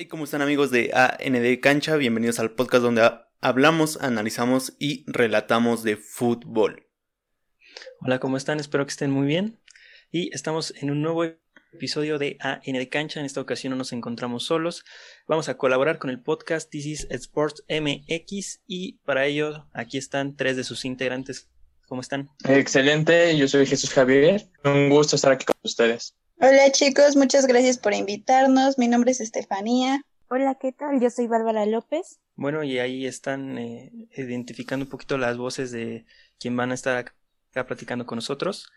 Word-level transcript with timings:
Hey, 0.00 0.06
¿cómo 0.06 0.24
están 0.24 0.40
amigos 0.40 0.70
de 0.70 0.92
AND 0.94 1.60
Cancha? 1.60 1.96
Bienvenidos 1.96 2.38
al 2.38 2.52
podcast 2.52 2.82
donde 2.82 3.06
hablamos, 3.42 3.98
analizamos 4.00 4.72
y 4.78 5.04
relatamos 5.06 5.82
de 5.82 5.98
fútbol. 5.98 6.86
Hola, 8.00 8.18
¿cómo 8.18 8.38
están? 8.38 8.60
Espero 8.60 8.86
que 8.86 8.92
estén 8.92 9.10
muy 9.10 9.26
bien. 9.26 9.60
Y 10.10 10.34
estamos 10.34 10.72
en 10.80 10.90
un 10.90 11.02
nuevo 11.02 11.24
episodio 11.74 12.18
de 12.18 12.38
AND 12.40 12.88
Cancha. 12.90 13.20
En 13.20 13.26
esta 13.26 13.42
ocasión 13.42 13.72
no 13.72 13.76
nos 13.76 13.92
encontramos 13.92 14.44
solos. 14.44 14.86
Vamos 15.28 15.50
a 15.50 15.58
colaborar 15.58 15.98
con 15.98 16.08
el 16.08 16.22
podcast 16.22 16.70
This 16.70 16.86
is 16.86 17.06
Sports 17.10 17.62
MX 17.68 18.62
y 18.66 19.00
para 19.04 19.26
ello 19.26 19.68
aquí 19.74 19.98
están 19.98 20.34
tres 20.34 20.56
de 20.56 20.64
sus 20.64 20.86
integrantes. 20.86 21.50
¿Cómo 21.88 22.00
están? 22.00 22.30
Excelente, 22.48 23.36
yo 23.36 23.46
soy 23.48 23.66
Jesús 23.66 23.90
Javier. 23.90 24.48
Un 24.64 24.88
gusto 24.88 25.16
estar 25.16 25.32
aquí 25.32 25.44
con 25.44 25.56
ustedes. 25.62 26.16
Hola 26.42 26.72
chicos, 26.72 27.16
muchas 27.16 27.46
gracias 27.46 27.76
por 27.76 27.92
invitarnos. 27.92 28.78
Mi 28.78 28.88
nombre 28.88 29.10
es 29.10 29.20
Estefanía. 29.20 30.06
Hola, 30.30 30.56
¿qué 30.58 30.72
tal? 30.72 30.98
Yo 30.98 31.10
soy 31.10 31.26
Bárbara 31.26 31.66
López. 31.66 32.18
Bueno, 32.34 32.64
y 32.64 32.78
ahí 32.78 33.04
están 33.04 33.58
eh, 33.58 33.92
identificando 34.16 34.86
un 34.86 34.88
poquito 34.88 35.18
las 35.18 35.36
voces 35.36 35.70
de 35.70 36.06
quien 36.38 36.56
van 36.56 36.70
a 36.70 36.74
estar 36.74 36.96
acá 36.96 37.66
platicando 37.66 38.06
con 38.06 38.16
nosotros. 38.16 38.72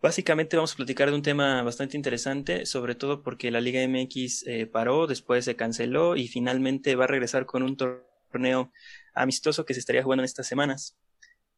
Básicamente 0.00 0.54
vamos 0.54 0.74
a 0.74 0.76
platicar 0.76 1.10
de 1.10 1.16
un 1.16 1.22
tema 1.22 1.64
bastante 1.64 1.96
interesante, 1.96 2.64
sobre 2.64 2.94
todo 2.94 3.24
porque 3.24 3.50
la 3.50 3.60
Liga 3.60 3.82
MX 3.82 4.46
eh, 4.46 4.66
paró, 4.66 5.08
después 5.08 5.44
se 5.44 5.56
canceló 5.56 6.14
y 6.14 6.28
finalmente 6.28 6.94
va 6.94 7.06
a 7.06 7.08
regresar 7.08 7.44
con 7.44 7.64
un 7.64 7.76
torneo 7.76 8.70
amistoso 9.14 9.64
que 9.64 9.74
se 9.74 9.80
estaría 9.80 10.04
jugando 10.04 10.22
en 10.22 10.26
estas 10.26 10.46
semanas. 10.46 10.96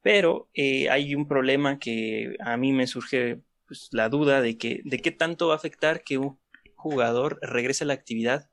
Pero 0.00 0.48
eh, 0.54 0.88
hay 0.88 1.14
un 1.14 1.28
problema 1.28 1.78
que 1.78 2.36
a 2.40 2.56
mí 2.56 2.72
me 2.72 2.86
surge 2.86 3.42
pues, 3.72 3.88
la 3.90 4.10
duda 4.10 4.42
de 4.42 4.58
que 4.58 4.82
de 4.84 4.98
qué 4.98 5.12
tanto 5.12 5.48
va 5.48 5.54
a 5.54 5.56
afectar 5.56 6.04
que 6.04 6.18
un 6.18 6.38
jugador 6.74 7.38
regrese 7.40 7.84
a 7.84 7.86
la 7.86 7.94
actividad 7.94 8.50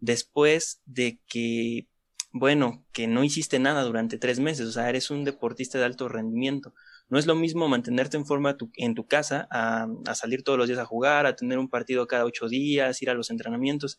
después 0.00 0.80
de 0.86 1.20
que, 1.28 1.88
bueno, 2.32 2.86
que 2.90 3.06
no 3.06 3.22
hiciste 3.22 3.58
nada 3.58 3.82
durante 3.82 4.16
tres 4.16 4.40
meses, 4.40 4.66
o 4.66 4.72
sea, 4.72 4.88
eres 4.88 5.10
un 5.10 5.24
deportista 5.24 5.76
de 5.76 5.84
alto 5.84 6.08
rendimiento. 6.08 6.72
No 7.10 7.18
es 7.18 7.26
lo 7.26 7.34
mismo 7.34 7.68
mantenerte 7.68 8.16
en 8.16 8.24
forma 8.24 8.56
en 8.76 8.94
tu 8.94 9.06
casa 9.06 9.46
a, 9.50 9.88
salir 10.14 10.42
todos 10.42 10.58
los 10.58 10.68
días 10.68 10.80
a 10.80 10.86
jugar, 10.86 11.26
a 11.26 11.36
tener 11.36 11.58
un 11.58 11.68
partido 11.68 12.06
cada 12.06 12.24
ocho 12.24 12.48
días, 12.48 13.02
ir 13.02 13.10
a 13.10 13.14
los 13.14 13.28
entrenamientos. 13.28 13.98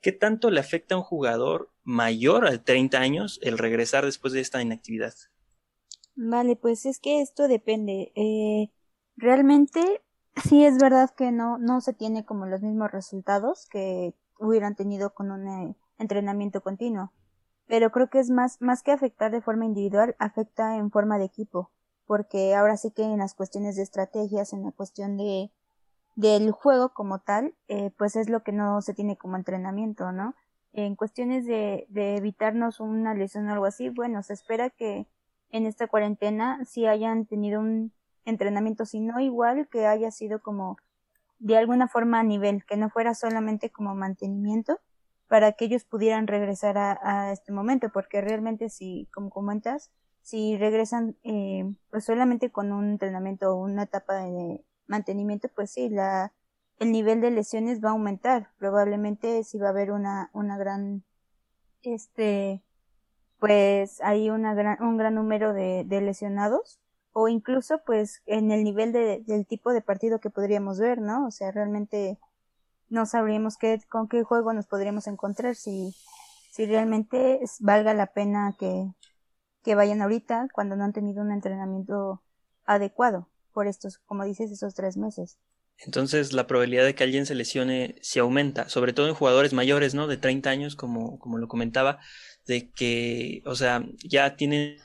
¿Qué 0.00 0.12
tanto 0.12 0.52
le 0.52 0.60
afecta 0.60 0.94
a 0.94 0.98
un 0.98 1.04
jugador 1.04 1.72
mayor 1.82 2.46
a 2.46 2.62
30 2.62 3.00
años 3.00 3.40
el 3.42 3.58
regresar 3.58 4.04
después 4.04 4.32
de 4.32 4.40
esta 4.40 4.62
inactividad? 4.62 5.14
Vale, 6.14 6.54
pues 6.54 6.86
es 6.86 7.00
que 7.00 7.22
esto 7.22 7.48
depende. 7.48 8.12
Eh, 8.14 8.70
realmente 9.16 10.02
sí 10.36 10.64
es 10.64 10.78
verdad 10.78 11.10
que 11.10 11.32
no, 11.32 11.58
no 11.58 11.80
se 11.80 11.92
tiene 11.92 12.24
como 12.24 12.46
los 12.46 12.62
mismos 12.62 12.90
resultados 12.90 13.66
que 13.70 14.14
hubieran 14.38 14.74
tenido 14.74 15.14
con 15.14 15.30
un 15.30 15.48
eh, 15.48 15.76
entrenamiento 15.98 16.60
continuo. 16.62 17.12
Pero 17.66 17.90
creo 17.90 18.10
que 18.10 18.18
es 18.18 18.30
más, 18.30 18.60
más 18.60 18.82
que 18.82 18.92
afectar 18.92 19.30
de 19.30 19.40
forma 19.40 19.64
individual, 19.64 20.16
afecta 20.18 20.76
en 20.76 20.90
forma 20.90 21.18
de 21.18 21.24
equipo. 21.24 21.70
Porque 22.06 22.54
ahora 22.54 22.76
sí 22.76 22.90
que 22.90 23.04
en 23.04 23.18
las 23.18 23.34
cuestiones 23.34 23.76
de 23.76 23.82
estrategias, 23.82 24.52
en 24.52 24.64
la 24.64 24.72
cuestión 24.72 25.16
de, 25.16 25.50
del 26.16 26.50
juego 26.50 26.92
como 26.92 27.20
tal, 27.20 27.54
eh, 27.68 27.90
pues 27.96 28.16
es 28.16 28.28
lo 28.28 28.42
que 28.42 28.52
no 28.52 28.82
se 28.82 28.94
tiene 28.94 29.16
como 29.16 29.36
entrenamiento, 29.36 30.12
¿no? 30.12 30.34
En 30.72 30.96
cuestiones 30.96 31.46
de, 31.46 31.86
de 31.90 32.16
evitarnos 32.16 32.80
una 32.80 33.14
lesión 33.14 33.48
o 33.48 33.52
algo 33.52 33.66
así, 33.66 33.90
bueno, 33.90 34.22
se 34.22 34.32
espera 34.32 34.70
que 34.70 35.06
en 35.50 35.66
esta 35.66 35.86
cuarentena 35.86 36.64
sí 36.64 36.86
hayan 36.86 37.26
tenido 37.26 37.60
un, 37.60 37.92
entrenamiento, 38.24 38.86
sino 38.86 39.20
igual 39.20 39.68
que 39.68 39.86
haya 39.86 40.10
sido 40.10 40.40
como 40.40 40.76
de 41.38 41.56
alguna 41.56 41.88
forma 41.88 42.20
a 42.20 42.22
nivel, 42.22 42.64
que 42.64 42.76
no 42.76 42.88
fuera 42.88 43.14
solamente 43.14 43.70
como 43.70 43.94
mantenimiento 43.94 44.78
para 45.26 45.52
que 45.52 45.64
ellos 45.64 45.84
pudieran 45.84 46.26
regresar 46.26 46.76
a, 46.78 47.32
este 47.32 47.52
momento, 47.52 47.88
porque 47.90 48.20
realmente 48.20 48.68
si, 48.68 49.08
como 49.14 49.30
comentas, 49.30 49.90
si 50.20 50.56
regresan 50.58 51.16
eh, 51.24 51.64
pues 51.90 52.04
solamente 52.04 52.50
con 52.50 52.70
un 52.70 52.90
entrenamiento 52.90 53.50
o 53.50 53.64
una 53.64 53.84
etapa 53.84 54.16
de 54.24 54.62
mantenimiento, 54.86 55.48
pues 55.48 55.70
sí, 55.70 55.88
la, 55.88 56.32
el 56.78 56.92
nivel 56.92 57.20
de 57.20 57.30
lesiones 57.30 57.82
va 57.82 57.88
a 57.88 57.92
aumentar. 57.92 58.50
Probablemente 58.58 59.42
si 59.42 59.58
va 59.58 59.68
a 59.68 59.70
haber 59.70 59.90
una, 59.90 60.30
una 60.34 60.58
gran, 60.58 61.02
este, 61.82 62.62
pues 63.38 64.02
hay 64.02 64.30
una 64.30 64.54
gran, 64.54 64.82
un 64.82 64.96
gran 64.98 65.14
número 65.14 65.54
de, 65.54 65.84
de 65.86 66.00
lesionados 66.02 66.81
o 67.12 67.28
incluso 67.28 67.82
pues 67.84 68.22
en 68.26 68.50
el 68.50 68.64
nivel 68.64 68.92
de, 68.92 69.22
del 69.26 69.46
tipo 69.46 69.72
de 69.72 69.82
partido 69.82 70.20
que 70.20 70.30
podríamos 70.30 70.78
ver, 70.78 71.00
¿no? 71.00 71.26
O 71.26 71.30
sea, 71.30 71.50
realmente 71.50 72.18
no 72.88 73.06
sabríamos 73.06 73.56
qué, 73.56 73.80
con 73.88 74.08
qué 74.08 74.22
juego 74.22 74.52
nos 74.52 74.66
podríamos 74.66 75.06
encontrar 75.06 75.54
si, 75.54 75.94
si 76.50 76.66
realmente 76.66 77.40
valga 77.60 77.94
la 77.94 78.06
pena 78.06 78.54
que, 78.58 78.86
que 79.62 79.74
vayan 79.74 80.02
ahorita 80.02 80.48
cuando 80.52 80.76
no 80.76 80.84
han 80.84 80.92
tenido 80.92 81.22
un 81.22 81.32
entrenamiento 81.32 82.22
adecuado 82.64 83.28
por 83.52 83.66
estos, 83.66 83.98
como 83.98 84.24
dices, 84.24 84.50
esos 84.50 84.74
tres 84.74 84.96
meses. 84.96 85.38
Entonces 85.78 86.32
la 86.32 86.46
probabilidad 86.46 86.84
de 86.84 86.94
que 86.94 87.04
alguien 87.04 87.26
se 87.26 87.34
lesione 87.34 87.96
se 88.02 88.20
aumenta, 88.20 88.68
sobre 88.68 88.92
todo 88.92 89.08
en 89.08 89.14
jugadores 89.14 89.52
mayores, 89.52 89.94
¿no? 89.94 90.06
De 90.06 90.16
30 90.16 90.50
años, 90.50 90.76
como, 90.76 91.18
como 91.18 91.38
lo 91.38 91.48
comentaba, 91.48 91.98
de 92.46 92.70
que, 92.70 93.42
o 93.46 93.54
sea, 93.54 93.84
ya 94.04 94.36
tienen 94.36 94.78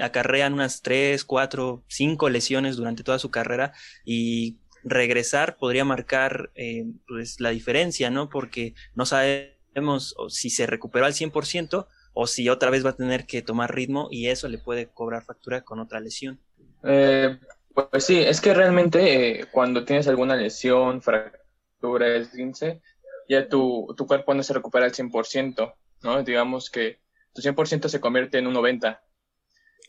acarrean 0.00 0.54
unas 0.54 0.82
3, 0.82 1.24
4, 1.24 1.82
5 1.86 2.28
lesiones 2.30 2.76
durante 2.76 3.02
toda 3.02 3.18
su 3.18 3.30
carrera 3.30 3.72
y 4.04 4.56
regresar 4.84 5.56
podría 5.56 5.84
marcar 5.84 6.50
eh, 6.54 6.84
pues 7.08 7.40
la 7.40 7.50
diferencia, 7.50 8.10
¿no? 8.10 8.28
Porque 8.28 8.74
no 8.94 9.04
sabemos 9.06 10.14
si 10.28 10.50
se 10.50 10.66
recuperó 10.66 11.06
al 11.06 11.12
100% 11.12 11.86
o 12.12 12.26
si 12.26 12.48
otra 12.48 12.70
vez 12.70 12.84
va 12.84 12.90
a 12.90 12.96
tener 12.96 13.26
que 13.26 13.42
tomar 13.42 13.74
ritmo 13.74 14.08
y 14.10 14.28
eso 14.28 14.48
le 14.48 14.58
puede 14.58 14.86
cobrar 14.86 15.24
factura 15.24 15.62
con 15.62 15.80
otra 15.80 16.00
lesión. 16.00 16.38
Eh, 16.84 17.38
pues 17.74 18.04
sí, 18.04 18.20
es 18.20 18.40
que 18.40 18.54
realmente 18.54 19.40
eh, 19.40 19.46
cuando 19.50 19.84
tienes 19.84 20.08
alguna 20.08 20.36
lesión, 20.36 21.02
fractura, 21.02 22.16
esguince, 22.16 22.80
ya 23.28 23.48
tu, 23.48 23.92
tu 23.96 24.06
cuerpo 24.06 24.32
no 24.32 24.42
se 24.42 24.54
recupera 24.54 24.86
al 24.86 24.92
100%, 24.92 25.74
¿no? 26.04 26.22
Digamos 26.22 26.70
que 26.70 27.00
tu 27.34 27.42
100% 27.42 27.88
se 27.88 28.00
convierte 28.00 28.38
en 28.38 28.46
un 28.46 28.54
90%. 28.54 28.98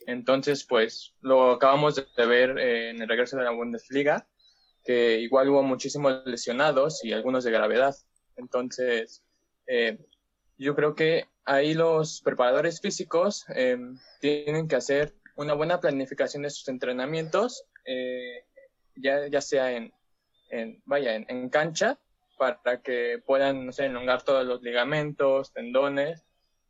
Entonces, 0.08 0.64
pues 0.64 1.14
lo 1.20 1.52
acabamos 1.52 1.96
de 1.96 2.26
ver 2.26 2.58
eh, 2.58 2.92
en 2.92 3.02
el 3.02 3.10
regreso 3.10 3.36
de 3.36 3.44
la 3.44 3.52
Bundesliga, 3.52 4.26
que 4.86 5.20
igual 5.20 5.50
hubo 5.50 5.62
muchísimos 5.64 6.26
lesionados 6.26 7.04
y 7.04 7.12
algunos 7.12 7.44
de 7.44 7.52
gravedad. 7.52 7.94
Entonces, 8.38 9.22
eh, 9.68 9.98
yo 10.58 10.76
creo 10.76 10.96
que 10.96 11.26
ahí 11.44 11.74
los 11.74 12.22
preparadores 12.22 12.80
físicos 12.80 13.46
eh, 13.54 13.78
tienen 14.22 14.70
que 14.70 14.78
hacer 14.78 15.14
una 15.36 15.54
buena 15.54 15.82
planificación 15.82 16.44
de 16.44 16.52
sus 16.52 16.70
entrenamientos, 16.70 17.66
ya, 18.96 19.28
ya 19.28 19.42
sea 19.42 19.74
en, 19.74 19.94
en 20.50 20.82
vaya, 20.86 21.16
en, 21.16 21.26
en, 21.28 21.50
cancha, 21.50 22.00
para 22.38 22.82
que 22.82 23.22
puedan, 23.26 23.66
no 23.66 23.72
sé, 23.72 23.86
elongar 23.86 24.24
todos 24.24 24.46
los 24.46 24.62
ligamentos, 24.62 25.52
tendones 25.52 26.27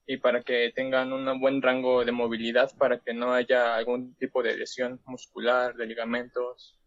y 0.07 0.17
para 0.17 0.41
que 0.41 0.71
tengan 0.73 1.11
un 1.11 1.39
buen 1.39 1.61
rango 1.61 2.05
de 2.05 2.13
movilidad 2.13 2.71
para 2.77 2.99
que 2.99 3.13
no 3.13 3.33
haya 3.33 3.75
algún 3.75 4.15
tipo 4.15 4.41
de 4.41 4.55
lesión 4.55 5.01
muscular, 5.05 5.75
de 5.75 5.85
ligamentos 5.85 6.79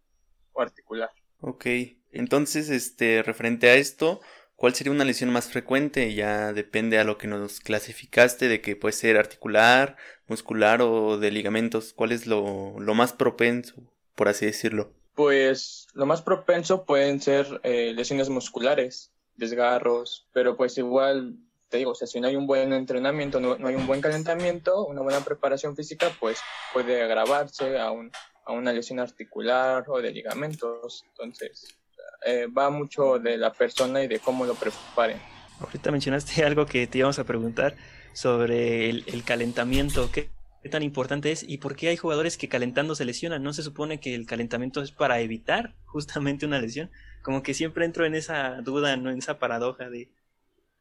o 0.53 0.63
articular. 0.63 1.11
Ok, 1.41 1.67
entonces, 2.13 2.71
este, 2.71 3.23
referente 3.23 3.69
a 3.69 3.75
esto, 3.75 4.21
¿cuál 4.57 4.75
sería 4.75 4.93
una 4.93 5.05
lesión 5.05 5.31
más 5.31 5.49
frecuente? 5.51 6.15
Ya 6.15 6.55
depende 6.55 6.99
a 6.99 7.05
lo 7.05 7.19
que 7.19 7.29
nos 7.29 7.61
clasificaste 7.61 8.49
de 8.49 8.63
que 8.63 8.75
puede 8.75 8.93
ser 8.93 9.19
articular, 9.19 9.97
muscular 10.27 10.81
o 10.81 11.19
de 11.19 11.31
ligamentos. 11.31 11.93
¿Cuál 11.93 12.13
es 12.13 12.27
lo, 12.27 12.81
lo 12.81 12.95
más 12.95 13.13
propenso, 13.13 13.75
por 14.15 14.29
así 14.29 14.47
decirlo? 14.47 14.95
Pues 15.15 15.89
lo 15.93 16.07
más 16.07 16.23
propenso 16.23 16.87
pueden 16.87 17.21
ser 17.21 17.61
eh, 17.65 17.93
lesiones 17.95 18.31
musculares, 18.31 19.13
desgarros, 19.37 20.27
pero 20.33 20.57
pues 20.57 20.79
igual 20.79 21.37
te 21.71 21.79
digo, 21.79 21.93
o 21.93 21.95
sea, 21.95 22.07
si 22.07 22.21
no 22.21 22.27
hay 22.27 22.37
un 22.37 22.47
buen 22.47 22.73
entrenamiento, 22.73 23.41
no, 23.41 23.57
hay 23.67 23.77
un 23.77 23.87
buen 23.87 24.01
calentamiento, 24.01 24.85
una 24.87 25.03
buena 25.03 25.21
preparación 25.21 25.77
física, 25.77 26.11
pues 26.19 26.41
puede 26.73 27.01
agravarse 27.01 27.79
a, 27.79 27.93
un, 27.93 28.11
a 28.45 28.53
una 28.53 28.73
lesión 28.73 28.99
articular 28.99 29.85
o 29.87 30.03
de 30.03 30.11
ligamentos. 30.11 31.05
Entonces, 31.07 31.79
eh, 32.27 32.47
va 32.47 32.71
mucho 32.71 33.21
de 33.21 33.39
la 33.39 33.53
persona 33.53 34.03
y 34.03 34.09
de 34.09 34.19
cómo 34.19 34.45
lo 34.45 34.55
preparen. 34.55 35.19
Ahorita 35.61 35.93
mencionaste 35.93 36.45
algo 36.45 36.67
que 36.67 36.89
te 36.89 36.99
íbamos 36.99 37.21
a 37.21 37.25
preguntar 37.25 37.77
sobre 38.13 38.91
el, 38.91 39.23
calentamiento. 39.25 40.11
¿Qué, 40.11 40.29
¿Qué, 40.65 40.69
tan 40.71 40.83
importante 40.83 41.31
es 41.31 41.45
y 41.45 41.59
por 41.59 41.77
qué 41.77 41.89
hay 41.89 41.97
jugadores 41.97 42.37
que 42.37 42.49
calentando 42.49 42.97
se 42.97 43.05
lesionan? 43.05 43.45
¿No 43.45 43.53
se 43.53 43.63
supone 43.63 44.01
que 44.01 44.17
el 44.17 44.27
calentamiento 44.27 44.83
es 44.83 44.91
para 44.91 45.21
evitar 45.21 45.77
justamente 45.87 46.47
una 46.47 46.61
lesión? 46.61 46.91
Como 47.23 47.45
que 47.45 47.55
siempre 47.55 47.85
entro 47.85 48.05
en 48.07 48.17
esa 48.17 48.61
duda, 48.63 48.97
¿no? 48.97 49.11
en 49.11 49.19
esa 49.19 49.39
paradoja 49.39 49.89
de 49.89 50.11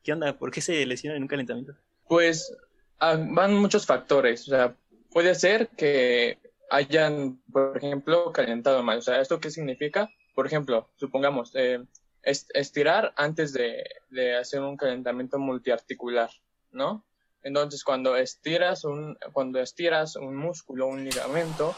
¿Qué 0.04 0.14
onda? 0.14 0.38
¿Por 0.38 0.52
qué 0.52 0.62
se 0.62 0.86
lesiona 0.86 1.18
en 1.18 1.24
un 1.24 1.28
calentamiento? 1.28 1.74
Pues 2.08 2.56
ah, 3.00 3.18
van 3.18 3.56
muchos 3.56 3.86
factores. 3.86 4.48
O 4.48 4.52
sea, 4.52 4.76
puede 5.12 5.36
ser 5.36 5.70
que 5.70 6.38
hayan, 6.70 7.42
por 7.52 7.78
ejemplo, 7.78 8.32
calentado 8.32 8.84
mal. 8.84 9.00
O 9.00 9.02
sea, 9.02 9.22
¿esto 9.22 9.40
qué 9.40 9.52
significa? 9.52 10.10
Por 10.36 10.48
ejemplo, 10.48 10.90
supongamos, 10.96 11.52
eh, 11.56 11.84
estirar 12.24 13.14
antes 13.16 13.54
de, 13.54 13.84
de 14.10 14.36
hacer 14.36 14.62
un 14.62 14.78
calentamiento 14.78 15.40
multiarticular, 15.40 16.30
¿no? 16.72 17.06
Entonces, 17.44 17.84
cuando 17.84 18.18
estiras 18.18 18.84
un, 18.84 19.18
cuando 19.32 19.60
estiras 19.60 20.16
un 20.16 20.36
músculo, 20.36 20.88
un 20.88 21.04
ligamento, 21.04 21.76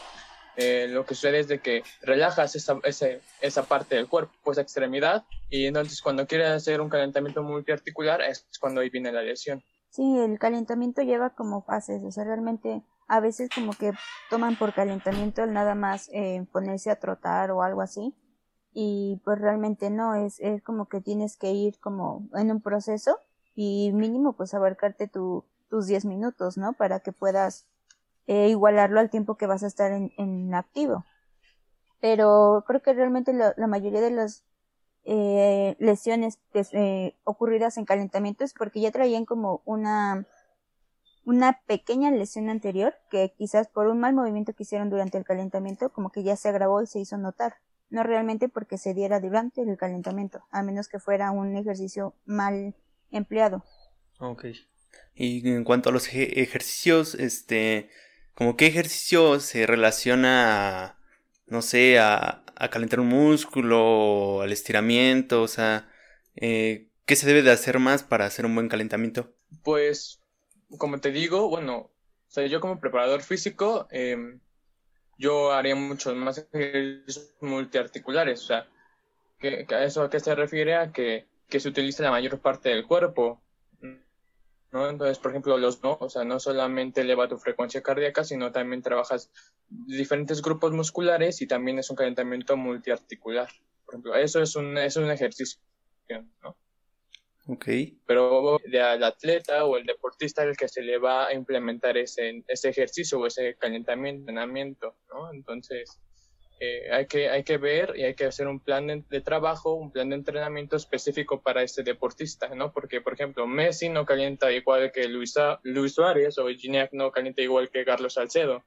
eh, 0.56 0.86
lo 0.88 1.04
que 1.04 1.14
sucede 1.14 1.40
es 1.40 1.48
de 1.48 1.60
que 1.60 1.82
relajas 2.02 2.54
esa, 2.56 2.78
esa 3.40 3.62
parte 3.64 3.96
del 3.96 4.08
cuerpo, 4.08 4.52
esa 4.52 4.60
extremidad, 4.60 5.24
y 5.50 5.66
entonces 5.66 6.00
cuando 6.02 6.26
quieres 6.26 6.48
hacer 6.48 6.80
un 6.80 6.88
calentamiento 6.88 7.42
multiarticular 7.42 8.22
es 8.22 8.46
cuando 8.60 8.80
ahí 8.80 8.90
viene 8.90 9.12
la 9.12 9.22
lesión. 9.22 9.62
Sí, 9.90 10.18
el 10.18 10.38
calentamiento 10.38 11.02
lleva 11.02 11.30
como 11.30 11.62
fases, 11.62 12.02
o 12.04 12.10
sea, 12.10 12.24
realmente 12.24 12.82
a 13.08 13.20
veces 13.20 13.50
como 13.54 13.72
que 13.72 13.92
toman 14.30 14.56
por 14.56 14.72
calentamiento 14.72 15.42
el 15.42 15.52
nada 15.52 15.74
más 15.74 16.08
eh, 16.12 16.46
ponerse 16.52 16.90
a 16.90 16.96
trotar 16.98 17.50
o 17.50 17.62
algo 17.62 17.82
así, 17.82 18.14
y 18.74 19.20
pues 19.24 19.38
realmente 19.38 19.90
no, 19.90 20.14
es, 20.14 20.40
es 20.40 20.62
como 20.62 20.88
que 20.88 21.00
tienes 21.00 21.36
que 21.36 21.52
ir 21.52 21.78
como 21.78 22.28
en 22.34 22.50
un 22.50 22.62
proceso 22.62 23.18
y 23.54 23.92
mínimo 23.92 24.34
pues 24.34 24.54
abarcarte 24.54 25.08
tu, 25.08 25.44
tus 25.68 25.86
10 25.86 26.06
minutos, 26.06 26.56
¿no? 26.56 26.72
Para 26.72 27.00
que 27.00 27.12
puedas 27.12 27.66
eh, 28.26 28.48
igualarlo 28.48 29.00
al 29.00 29.10
tiempo 29.10 29.36
que 29.36 29.46
vas 29.46 29.62
a 29.62 29.66
estar 29.66 29.92
en, 29.92 30.12
en 30.16 30.54
activo. 30.54 31.04
Pero 32.00 32.64
creo 32.66 32.82
que 32.82 32.92
realmente 32.92 33.32
la, 33.32 33.66
mayoría 33.66 34.00
de 34.00 34.10
las 34.10 34.44
eh, 35.04 35.76
lesiones 35.78 36.38
eh, 36.54 37.16
ocurridas 37.24 37.76
en 37.78 37.84
calentamiento 37.84 38.44
es 38.44 38.54
porque 38.54 38.80
ya 38.80 38.90
traían 38.90 39.24
como 39.24 39.62
una 39.64 40.26
una 41.24 41.60
pequeña 41.66 42.10
lesión 42.10 42.48
anterior 42.48 42.94
que 43.10 43.32
quizás 43.36 43.68
por 43.68 43.86
un 43.86 44.00
mal 44.00 44.14
movimiento 44.14 44.54
que 44.54 44.64
hicieron 44.64 44.90
durante 44.90 45.18
el 45.18 45.24
calentamiento 45.24 45.92
como 45.92 46.10
que 46.10 46.22
ya 46.22 46.36
se 46.36 46.48
agravó 46.48 46.82
y 46.82 46.86
se 46.86 47.00
hizo 47.00 47.16
notar. 47.16 47.54
No 47.90 48.02
realmente 48.02 48.48
porque 48.48 48.78
se 48.78 48.94
diera 48.94 49.20
durante 49.20 49.62
el 49.62 49.76
calentamiento, 49.76 50.42
a 50.50 50.62
menos 50.62 50.88
que 50.88 50.98
fuera 50.98 51.30
un 51.30 51.54
ejercicio 51.56 52.14
mal 52.24 52.74
empleado. 53.10 53.64
Ok. 54.18 54.46
Y 55.14 55.48
en 55.48 55.62
cuanto 55.64 55.90
a 55.90 55.92
los 55.92 56.08
ejercicios, 56.08 57.14
este, 57.14 57.90
como 58.34 58.56
qué 58.56 58.66
ejercicio 58.66 59.40
se 59.40 59.66
relaciona, 59.66 60.98
no 61.46 61.62
sé, 61.62 61.98
a, 61.98 62.42
a 62.62 62.70
calentar 62.70 63.00
un 63.00 63.08
músculo, 63.08 64.40
al 64.40 64.52
estiramiento, 64.52 65.42
o 65.42 65.48
sea, 65.48 65.90
eh, 66.36 66.88
¿qué 67.06 67.16
se 67.16 67.26
debe 67.26 67.42
de 67.42 67.50
hacer 67.50 67.78
más 67.78 68.02
para 68.02 68.24
hacer 68.26 68.46
un 68.46 68.54
buen 68.54 68.68
calentamiento? 68.68 69.34
Pues, 69.64 70.20
como 70.78 71.00
te 71.00 71.10
digo, 71.10 71.48
bueno, 71.48 71.76
o 71.76 71.90
sea, 72.28 72.46
yo 72.46 72.60
como 72.60 72.80
preparador 72.80 73.22
físico, 73.22 73.88
em, 73.90 74.40
yo 75.18 75.52
haría 75.52 75.74
muchos 75.74 76.14
más 76.14 76.46
ejercicios 76.52 77.34
multiarticulares, 77.40 78.42
o 78.42 78.46
sea, 78.46 78.68
que, 79.38 79.66
a 79.68 79.84
eso 79.84 80.02
a 80.02 80.10
qué 80.10 80.20
se 80.20 80.34
refiere 80.34 80.76
a 80.76 80.92
que, 80.92 81.26
que 81.48 81.60
se 81.60 81.68
utiliza 81.68 82.04
la 82.04 82.10
mayor 82.10 82.38
parte 82.40 82.68
del 82.68 82.86
cuerpo, 82.86 83.42
¿no? 84.72 84.88
Entonces, 84.88 85.18
por 85.18 85.30
ejemplo, 85.30 85.58
los 85.58 85.82
no, 85.82 85.98
o 86.00 86.08
sea, 86.08 86.24
no 86.24 86.40
solamente 86.40 87.02
eleva 87.02 87.28
tu 87.28 87.38
frecuencia 87.38 87.82
cardíaca, 87.82 88.24
sino 88.24 88.50
también 88.50 88.82
trabajas 88.82 89.30
diferentes 89.68 90.42
grupos 90.42 90.72
musculares 90.72 91.40
y 91.42 91.46
también 91.46 91.78
es 91.78 91.90
un 91.90 91.96
calentamiento 91.96 92.56
multiarticular. 92.56 93.48
Por 93.84 93.94
ejemplo, 93.94 94.14
eso 94.14 94.40
es 94.40 94.56
un, 94.56 94.78
es 94.78 94.96
un 94.96 95.10
ejercicio, 95.10 95.60
¿no? 96.42 96.56
Ok. 97.48 97.66
Pero 98.06 98.58
al 98.58 99.04
atleta 99.04 99.64
o 99.64 99.76
el 99.76 99.84
deportista 99.84 100.44
el 100.44 100.56
que 100.56 100.68
se 100.68 100.80
le 100.80 100.98
va 100.98 101.26
a 101.26 101.34
implementar 101.34 101.96
ese, 101.96 102.42
ese 102.46 102.68
ejercicio 102.68 103.18
o 103.18 103.26
ese 103.26 103.56
calentamiento, 103.56 104.20
entrenamiento, 104.20 104.96
¿no? 105.08 105.32
Entonces, 105.32 106.00
hay, 106.90 107.06
que, 107.06 107.28
hay 107.28 107.42
que 107.42 107.58
ver 107.58 107.94
y 107.96 108.04
hay 108.04 108.14
que 108.14 108.26
hacer 108.26 108.46
un 108.46 108.60
plan 108.60 108.86
de, 108.86 109.20
trabajo, 109.20 109.74
un 109.74 109.90
plan 109.90 110.10
de 110.10 110.16
entrenamiento 110.16 110.76
específico 110.76 111.40
para 111.42 111.62
este 111.62 111.82
deportista, 111.82 112.54
¿no? 112.54 112.72
Porque, 112.72 113.00
por 113.00 113.14
ejemplo, 113.14 113.46
Messi 113.46 113.88
no 113.88 114.04
calienta 114.04 114.52
igual 114.52 114.92
que 114.92 115.08
Luis, 115.08 115.34
Luis 115.62 115.94
Suárez 115.94 116.38
o 116.38 116.46
Gignac 116.48 116.92
no 116.92 117.10
calienta 117.10 117.42
igual 117.42 117.70
que 117.70 117.84
Carlos 117.84 118.14
Salcedo. 118.14 118.64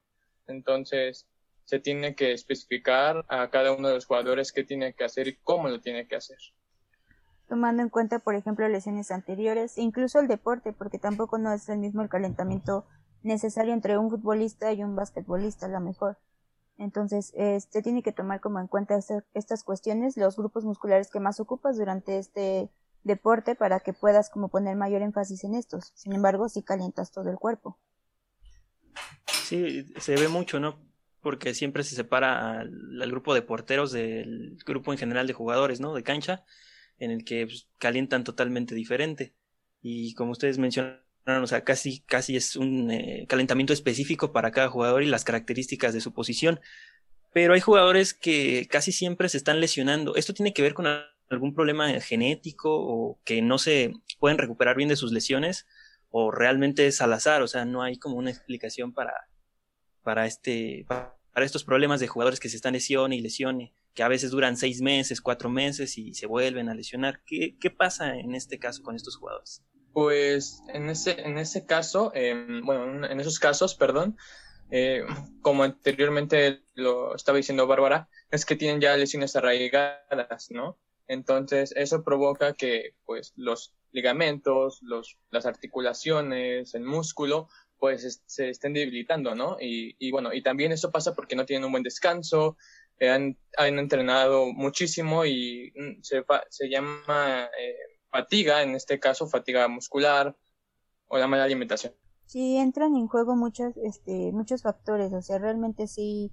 Entonces, 0.48 1.28
se 1.66 1.80
tiene 1.80 2.16
que 2.16 2.32
especificar 2.32 3.26
a 3.28 3.50
cada 3.50 3.72
uno 3.72 3.88
de 3.88 3.96
los 3.96 4.06
jugadores 4.06 4.52
qué 4.52 4.64
tiene 4.64 4.94
que 4.94 5.04
hacer 5.04 5.28
y 5.28 5.36
cómo 5.38 5.68
lo 5.70 5.82
tiene 5.82 6.08
que 6.08 6.16
hacer. 6.16 6.38
Tomando 7.48 7.84
en 7.84 7.90
cuenta, 7.90 8.20
por 8.20 8.36
ejemplo, 8.36 8.68
lesiones 8.68 9.12
anteriores, 9.12 9.78
incluso 9.78 10.20
el 10.20 10.28
deporte, 10.28 10.74
porque 10.74 11.00
tampoco 11.00 11.38
no 11.38 11.54
es 11.54 11.70
el 11.70 11.78
mismo 11.78 12.02
el 12.02 12.10
calentamiento 12.10 12.86
necesario 13.24 13.74
entre 13.74 13.98
un 13.98 14.10
futbolista 14.10 14.74
y 14.74 14.84
un 14.84 14.96
basquetbolista, 14.96 15.68
a 15.68 15.70
lo 15.70 15.80
mejor. 15.80 16.18
Entonces, 16.78 17.32
este 17.36 17.82
tiene 17.82 18.04
que 18.04 18.12
tomar 18.12 18.42
como 18.42 18.60
en 18.60 18.68
cuenta 18.68 19.00
estas 19.34 19.64
cuestiones, 19.64 20.18
los 20.18 20.36
grupos 20.36 20.66
musculares 20.66 21.10
que 21.10 21.20
más 21.20 21.40
ocupas 21.40 21.78
durante 21.78 22.18
este 22.18 22.70
deporte 23.04 23.56
para 23.56 23.80
que 23.80 23.94
puedas 23.94 24.30
como 24.30 24.50
poner 24.50 24.76
mayor 24.76 25.02
énfasis 25.02 25.44
en 25.46 25.56
estos. 25.56 25.92
Sin 25.96 26.14
embargo, 26.14 26.50
si 26.50 26.64
calientas 26.64 27.12
todo 27.12 27.30
el 27.30 27.38
cuerpo. 27.38 27.80
Sí, 29.46 29.86
se 30.00 30.16
ve 30.16 30.28
mucho, 30.28 30.60
¿no? 30.60 30.84
Porque 31.22 31.54
siempre 31.54 31.84
se 31.84 31.96
separa 31.96 32.60
al, 32.60 33.12
grupo 33.12 33.34
de 33.34 33.42
porteros 33.42 33.92
del 33.92 34.58
grupo 34.66 34.92
en 34.92 34.98
general 34.98 35.28
de 35.28 35.34
jugadores, 35.34 35.80
¿no? 35.80 35.94
De 35.94 36.04
cancha, 36.04 36.44
en 36.98 37.12
el 37.12 37.24
que 37.24 37.46
pues, 37.46 37.70
calientan 37.78 38.24
totalmente 38.24 38.76
diferente. 38.76 39.36
Y 39.82 40.14
como 40.16 40.32
ustedes 40.32 40.58
mencionan, 40.58 41.05
o 41.26 41.48
sea, 41.48 41.64
casi, 41.64 42.02
casi 42.02 42.36
es 42.36 42.56
un 42.56 42.92
eh, 42.92 43.26
calentamiento 43.28 43.74
específico 43.74 44.32
para 44.32 44.52
cada 44.52 44.70
jugador 44.70 45.04
y 45.04 45.08
las 45.08 45.24
características 45.24 45.94
de 45.94 46.02
su 46.02 46.14
posición. 46.14 46.60
Pero 47.34 47.54
hay 47.54 47.62
jugadores 47.62 48.14
que 48.14 48.68
casi 48.70 48.92
siempre 48.92 49.30
se 49.30 49.38
están 49.38 49.60
lesionando. 49.60 50.16
Esto 50.16 50.34
tiene 50.34 50.54
que 50.54 50.62
ver 50.62 50.74
con 50.74 50.88
algún 51.30 51.54
problema 51.54 52.00
genético 52.00 52.70
o 52.72 53.20
que 53.26 53.42
no 53.42 53.58
se 53.58 53.94
pueden 54.20 54.38
recuperar 54.38 54.76
bien 54.76 54.90
de 54.90 54.96
sus 54.96 55.12
lesiones 55.12 55.66
o 56.18 56.32
realmente 56.32 56.88
es 56.88 57.02
al 57.02 57.12
azar, 57.12 57.42
o 57.42 57.48
sea, 57.48 57.66
no 57.66 57.82
hay 57.84 57.98
como 57.98 58.16
una 58.16 58.30
explicación 58.30 58.94
para, 58.94 59.28
para, 60.02 60.26
este, 60.26 60.86
para 60.88 61.46
estos 61.46 61.66
problemas 61.66 62.00
de 62.00 62.08
jugadores 62.08 62.40
que 62.40 62.48
se 62.48 62.56
están 62.56 62.72
lesione 62.72 63.18
y 63.18 63.22
lesione, 63.22 63.74
que 63.94 64.02
a 64.02 64.08
veces 64.08 64.32
duran 64.32 64.56
seis 64.56 64.80
meses, 64.80 65.20
cuatro 65.20 65.50
meses 65.50 65.98
y 65.98 66.14
se 66.14 66.26
vuelven 66.26 66.70
a 66.70 66.74
lesionar. 66.74 67.22
¿Qué, 67.26 67.58
qué 67.60 67.70
pasa 67.70 68.18
en 68.18 68.34
este 68.34 68.60
caso 68.60 68.82
con 68.82 68.96
estos 68.96 69.18
jugadores? 69.18 69.62
Pues 69.96 70.62
en 70.74 70.90
ese, 70.90 71.22
en 71.22 71.38
ese 71.38 71.66
caso, 71.66 72.12
em, 72.14 72.66
bueno, 72.66 73.08
en 73.08 73.18
esos 73.22 73.40
casos, 73.40 73.76
perdón, 73.76 74.18
eh, 74.70 75.06
como 75.42 75.64
anteriormente 75.64 76.64
lo 76.74 77.16
estaba 77.16 77.38
diciendo 77.38 77.66
Bárbara, 77.66 78.10
es 78.30 78.46
que 78.46 78.58
tienen 78.58 78.82
ya 78.82 78.98
lesiones 78.98 79.38
arraigadas, 79.38 80.52
¿no? 80.52 80.78
Entonces, 81.08 81.72
eso 81.78 82.04
provoca 82.04 82.56
que, 82.56 82.96
pues, 83.06 83.32
los 83.38 83.74
ligamentos, 83.94 84.80
los, 84.82 85.18
las 85.32 85.46
articulaciones, 85.46 86.76
el 86.76 86.84
músculo, 86.84 87.48
pues, 87.80 88.22
se 88.26 88.50
estén 88.50 88.74
debilitando, 88.74 89.34
¿no? 89.34 89.56
Y, 89.62 89.96
y, 89.98 90.12
bueno, 90.12 90.34
y 90.34 90.44
también 90.44 90.74
eso 90.74 90.92
pasa 90.92 91.16
porque 91.16 91.38
no 91.38 91.46
tienen 91.46 91.64
un 91.64 91.72
buen 91.72 91.84
descanso, 91.84 92.58
eh, 93.00 93.08
han, 93.08 93.38
han, 93.56 93.80
entrenado 93.80 94.48
muchísimo 94.48 95.26
y 95.26 95.72
mm, 95.74 96.02
se, 96.02 96.26
se 96.50 96.70
llama... 96.70 97.50
Eh, 97.58 97.95
fatiga, 98.16 98.64
en 98.64 98.76
este 98.76 99.00
caso 99.00 99.28
fatiga 99.28 99.68
muscular 99.68 100.36
o 101.08 101.18
la 101.18 101.28
mala 101.28 101.44
alimentación. 101.44 101.94
Sí, 102.26 102.58
entran 102.58 102.96
en 102.96 103.08
juego 103.08 103.36
muchos, 103.36 103.74
este, 103.84 104.32
muchos 104.32 104.62
factores, 104.62 105.14
o 105.14 105.22
sea, 105.22 105.38
realmente 105.38 105.88
sí, 105.88 106.32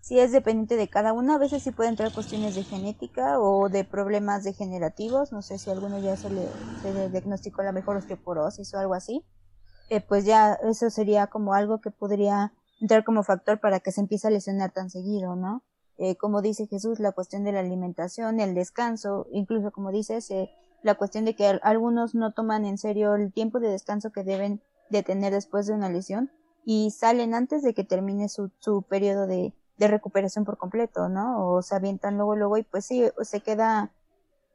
sí 0.00 0.20
es 0.20 0.30
dependiente 0.30 0.76
de 0.76 0.88
cada 0.88 1.12
uno. 1.12 1.34
A 1.34 1.38
veces 1.38 1.62
sí 1.62 1.72
pueden 1.72 1.92
entrar 1.92 2.12
cuestiones 2.12 2.54
de 2.54 2.62
genética 2.62 3.40
o 3.40 3.68
de 3.68 3.84
problemas 3.84 4.44
degenerativos. 4.44 5.32
No 5.32 5.42
sé 5.42 5.58
si 5.58 5.68
alguno 5.68 5.98
ya 5.98 6.16
se 6.16 6.30
le, 6.30 6.46
se 6.80 6.94
le 6.94 7.10
diagnosticó 7.10 7.62
la 7.62 7.72
mejor 7.72 7.96
osteoporosis 7.96 8.72
o 8.74 8.78
algo 8.78 8.94
así. 8.94 9.24
Eh, 9.90 10.00
pues 10.00 10.24
ya 10.24 10.54
eso 10.62 10.90
sería 10.90 11.26
como 11.26 11.54
algo 11.54 11.80
que 11.80 11.90
podría 11.90 12.52
entrar 12.80 13.04
como 13.04 13.24
factor 13.24 13.58
para 13.60 13.80
que 13.80 13.90
se 13.90 14.00
empiece 14.00 14.28
a 14.28 14.30
lesionar 14.30 14.72
tan 14.72 14.90
seguido, 14.90 15.34
¿no? 15.34 15.64
Eh, 15.98 16.16
como 16.16 16.42
dice 16.42 16.66
Jesús, 16.66 17.00
la 17.00 17.12
cuestión 17.12 17.42
de 17.42 17.52
la 17.52 17.60
alimentación, 17.60 18.38
el 18.40 18.54
descanso, 18.54 19.26
incluso 19.32 19.70
como 19.70 19.90
dices, 19.90 20.30
eh, 20.30 20.50
la 20.86 20.94
cuestión 20.94 21.24
de 21.24 21.34
que 21.34 21.58
algunos 21.62 22.14
no 22.14 22.32
toman 22.32 22.64
en 22.64 22.78
serio 22.78 23.16
el 23.16 23.32
tiempo 23.32 23.58
de 23.58 23.68
descanso 23.68 24.12
que 24.12 24.22
deben 24.22 24.62
de 24.88 25.02
tener 25.02 25.32
después 25.32 25.66
de 25.66 25.74
una 25.74 25.90
lesión 25.90 26.30
y 26.64 26.92
salen 26.92 27.34
antes 27.34 27.62
de 27.62 27.74
que 27.74 27.82
termine 27.82 28.28
su, 28.28 28.52
su 28.60 28.82
periodo 28.82 29.26
de, 29.26 29.52
de 29.78 29.88
recuperación 29.88 30.44
por 30.44 30.58
completo, 30.58 31.08
¿no? 31.08 31.44
O 31.44 31.62
se 31.62 31.74
avientan 31.74 32.16
luego, 32.16 32.36
luego 32.36 32.56
y 32.56 32.62
pues 32.62 32.86
sí, 32.86 33.04
se 33.22 33.40
queda 33.40 33.90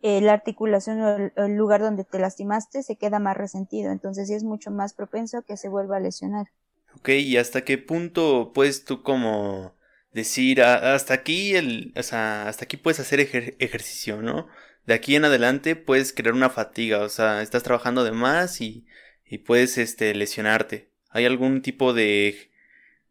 eh, 0.02 0.22
la 0.22 0.32
articulación 0.32 1.02
o 1.02 1.32
el, 1.36 1.56
lugar 1.58 1.82
donde 1.82 2.06
te 2.06 2.18
lastimaste 2.18 2.82
se 2.82 2.96
queda 2.96 3.20
más 3.20 3.36
resentido, 3.36 3.92
entonces 3.92 4.30
sí 4.30 4.34
es 4.34 4.46
mucho 4.46 4.72
más 4.72 4.94
propenso 4.94 5.42
que 5.42 5.58
se 5.58 5.68
vuelva 5.68 5.98
a 5.98 6.00
lesionar. 6.00 6.48
Ok, 6.96 7.10
¿y 7.10 7.36
hasta 7.36 7.66
qué 7.66 7.78
punto 7.78 8.54
puedes 8.54 8.86
tú 8.86 9.04
como 9.04 9.76
decir, 10.14 10.62
hasta 10.62 11.14
aquí, 11.14 11.56
el, 11.56 11.94
o 11.98 12.04
sea, 12.04 12.48
hasta 12.48 12.66
aquí 12.66 12.78
puedes 12.78 13.02
hacer 13.02 13.20
ejercicio, 13.20 14.22
¿no? 14.22 14.48
De 14.86 14.94
aquí 14.94 15.16
en 15.16 15.26
adelante 15.26 15.76
puedes 15.76 16.14
crear 16.14 16.34
una 16.34 16.50
fatiga, 16.50 17.00
o 17.00 17.10
sea, 17.10 17.42
estás 17.42 17.64
trabajando 17.64 18.04
de 18.04 18.12
más 18.12 18.62
y, 18.62 18.86
y 19.26 19.40
puedes 19.40 19.78
este, 19.78 20.14
lesionarte. 20.16 20.92
¿Hay 21.10 21.26
algún 21.26 21.62
tipo 21.62 21.94
de, 21.94 22.52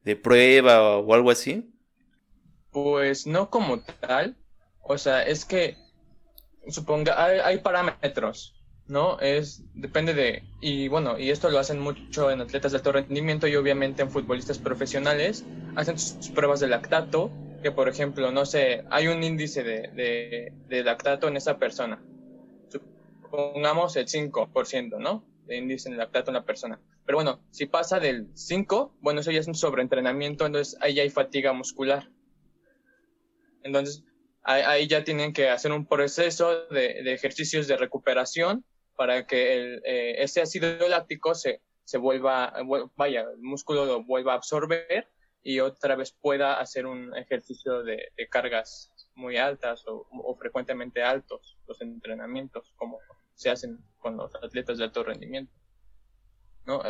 de 0.04 0.16
prueba 0.16 0.98
o 0.98 1.14
algo 1.14 1.30
así? 1.30 1.70
Pues 2.70 3.26
no 3.26 3.50
como 3.50 3.80
tal, 3.80 4.36
o 4.82 4.96
sea, 4.98 5.22
es 5.22 5.44
que 5.44 5.76
suponga, 6.68 7.22
hay, 7.46 7.58
parámetros, 7.58 8.54
¿no? 8.90 9.18
Es, 9.20 9.62
depende 9.74 10.14
de, 10.14 10.42
y 10.60 10.88
bueno, 10.88 11.18
y 11.18 11.30
esto 11.30 11.50
lo 11.50 11.58
hacen 11.58 11.80
mucho 11.80 12.30
en 12.30 12.40
atletas 12.40 12.72
de 12.72 12.78
alto 12.78 12.92
rendimiento 12.92 13.46
y 13.46 13.56
obviamente 13.56 14.02
en 14.02 14.10
futbolistas 14.10 14.58
profesionales, 14.58 15.44
hacen 15.76 15.98
sus 15.98 16.28
pruebas 16.30 16.60
de 16.60 16.68
lactato, 16.68 17.30
que 17.62 17.70
por 17.70 17.88
ejemplo, 17.88 18.30
no 18.32 18.46
sé, 18.46 18.84
hay 18.90 19.08
un 19.08 19.22
índice 19.22 19.62
de, 19.62 20.52
de, 20.68 20.84
lactato 20.84 21.28
en 21.28 21.36
esa 21.36 21.58
persona, 21.58 22.02
supongamos 22.70 23.96
el 23.96 24.06
5%, 24.06 24.98
¿no? 24.98 25.24
De 25.46 25.56
índice 25.56 25.90
de 25.90 25.96
lactato 25.96 26.30
en 26.30 26.34
la 26.34 26.44
persona. 26.44 26.80
Pero 27.06 27.18
bueno, 27.18 27.40
si 27.50 27.66
pasa 27.66 27.98
del 27.98 28.28
5, 28.34 28.96
bueno, 29.00 29.20
eso 29.20 29.30
ya 29.30 29.40
es 29.40 29.48
un 29.48 29.54
sobreentrenamiento, 29.54 30.46
entonces 30.46 30.76
ahí 30.80 31.00
hay 31.00 31.10
fatiga 31.10 31.52
muscular. 31.52 32.08
Entonces, 33.62 34.04
ahí 34.42 34.86
ya 34.86 35.04
tienen 35.04 35.32
que 35.32 35.48
hacer 35.48 35.72
un 35.72 35.86
proceso 35.86 36.66
de, 36.68 37.12
ejercicios 37.12 37.68
de 37.68 37.76
recuperación 37.76 38.64
para 39.00 39.26
que 39.26 39.54
el, 39.54 39.82
eh, 39.86 40.22
ese 40.22 40.42
ácido 40.42 40.86
láctico 40.86 41.34
se, 41.34 41.62
se 41.84 41.96
vuelva, 41.96 42.52
vaya, 42.96 43.22
el 43.22 43.40
músculo 43.40 43.86
lo 43.86 44.04
vuelva 44.04 44.34
a 44.34 44.36
absorber 44.36 45.08
y 45.42 45.60
otra 45.60 45.96
vez 45.96 46.12
pueda 46.12 46.60
hacer 46.60 46.84
un 46.84 47.16
ejercicio 47.16 47.82
de, 47.82 48.12
cargas 48.30 48.92
muy 49.14 49.38
altas 49.38 49.84
o, 49.86 50.36
frecuentemente 50.38 51.02
altos, 51.02 51.56
los 51.66 51.80
entrenamientos, 51.80 52.74
como 52.76 52.98
se 53.36 53.48
hacen 53.48 53.82
con 54.00 54.18
los 54.18 54.34
atletas 54.34 54.76
de 54.76 54.84
alto 54.84 55.02
rendimiento. 55.02 55.54
¿no? 56.66 56.82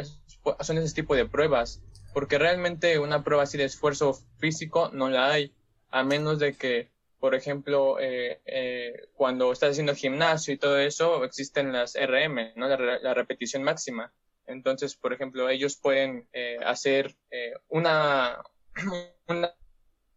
son 0.62 0.78
ese 0.78 0.92
tipo 0.92 1.14
de 1.14 1.26
pruebas, 1.26 1.80
porque 2.12 2.38
realmente 2.38 2.98
una 2.98 3.22
prueba 3.22 3.44
así 3.44 3.56
de 3.56 3.66
esfuerzo 3.66 4.14
físico 4.38 4.90
no 4.92 5.10
la 5.10 5.30
hay, 5.30 5.54
a 5.92 6.02
menos 6.02 6.40
de 6.40 6.56
que 6.56 6.90
por 7.20 7.34
ejemplo, 7.34 8.00
eh, 8.00 8.40
eh, 8.46 9.08
cuando 9.12 9.52
estás 9.52 9.72
haciendo 9.72 9.94
gimnasio 9.94 10.54
y 10.54 10.58
todo 10.58 10.78
eso, 10.78 11.22
existen 11.22 11.70
las 11.70 11.94
RM, 11.94 12.54
¿no? 12.56 12.66
La, 12.66 13.14
repetición 13.14 13.62
máxima. 13.62 14.12
Entonces, 14.46 14.96
por 14.96 15.12
ejemplo, 15.12 15.48
ellos 15.50 15.76
pueden 15.76 16.26
eh, 16.32 16.58
hacer 16.64 17.14
una, 17.68 18.42
una 19.28 19.54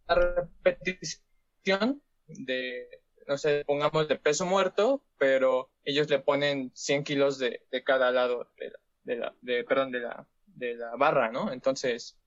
repetición 0.08 2.02
de, 2.26 2.88
no 3.28 3.36
sé, 3.36 3.64
pongamos 3.66 4.08
de 4.08 4.16
peso 4.16 4.46
muerto, 4.46 5.04
pero 5.18 5.70
ellos 5.84 6.08
le 6.08 6.20
ponen 6.20 6.72
100 6.74 7.04
kilos 7.04 7.38
de, 7.38 7.66
de 7.70 7.84
cada 7.84 8.10
lado 8.12 8.50
de 8.56 8.70
la, 8.70 8.78
de 9.02 9.16
la 9.16 9.34
de, 9.42 9.64
perdón, 9.64 9.92
de 9.92 10.00
la, 10.00 10.26
de 10.46 10.74
la 10.74 10.96
barra, 10.96 11.30
¿no? 11.30 11.52
Entonces, 11.52 12.18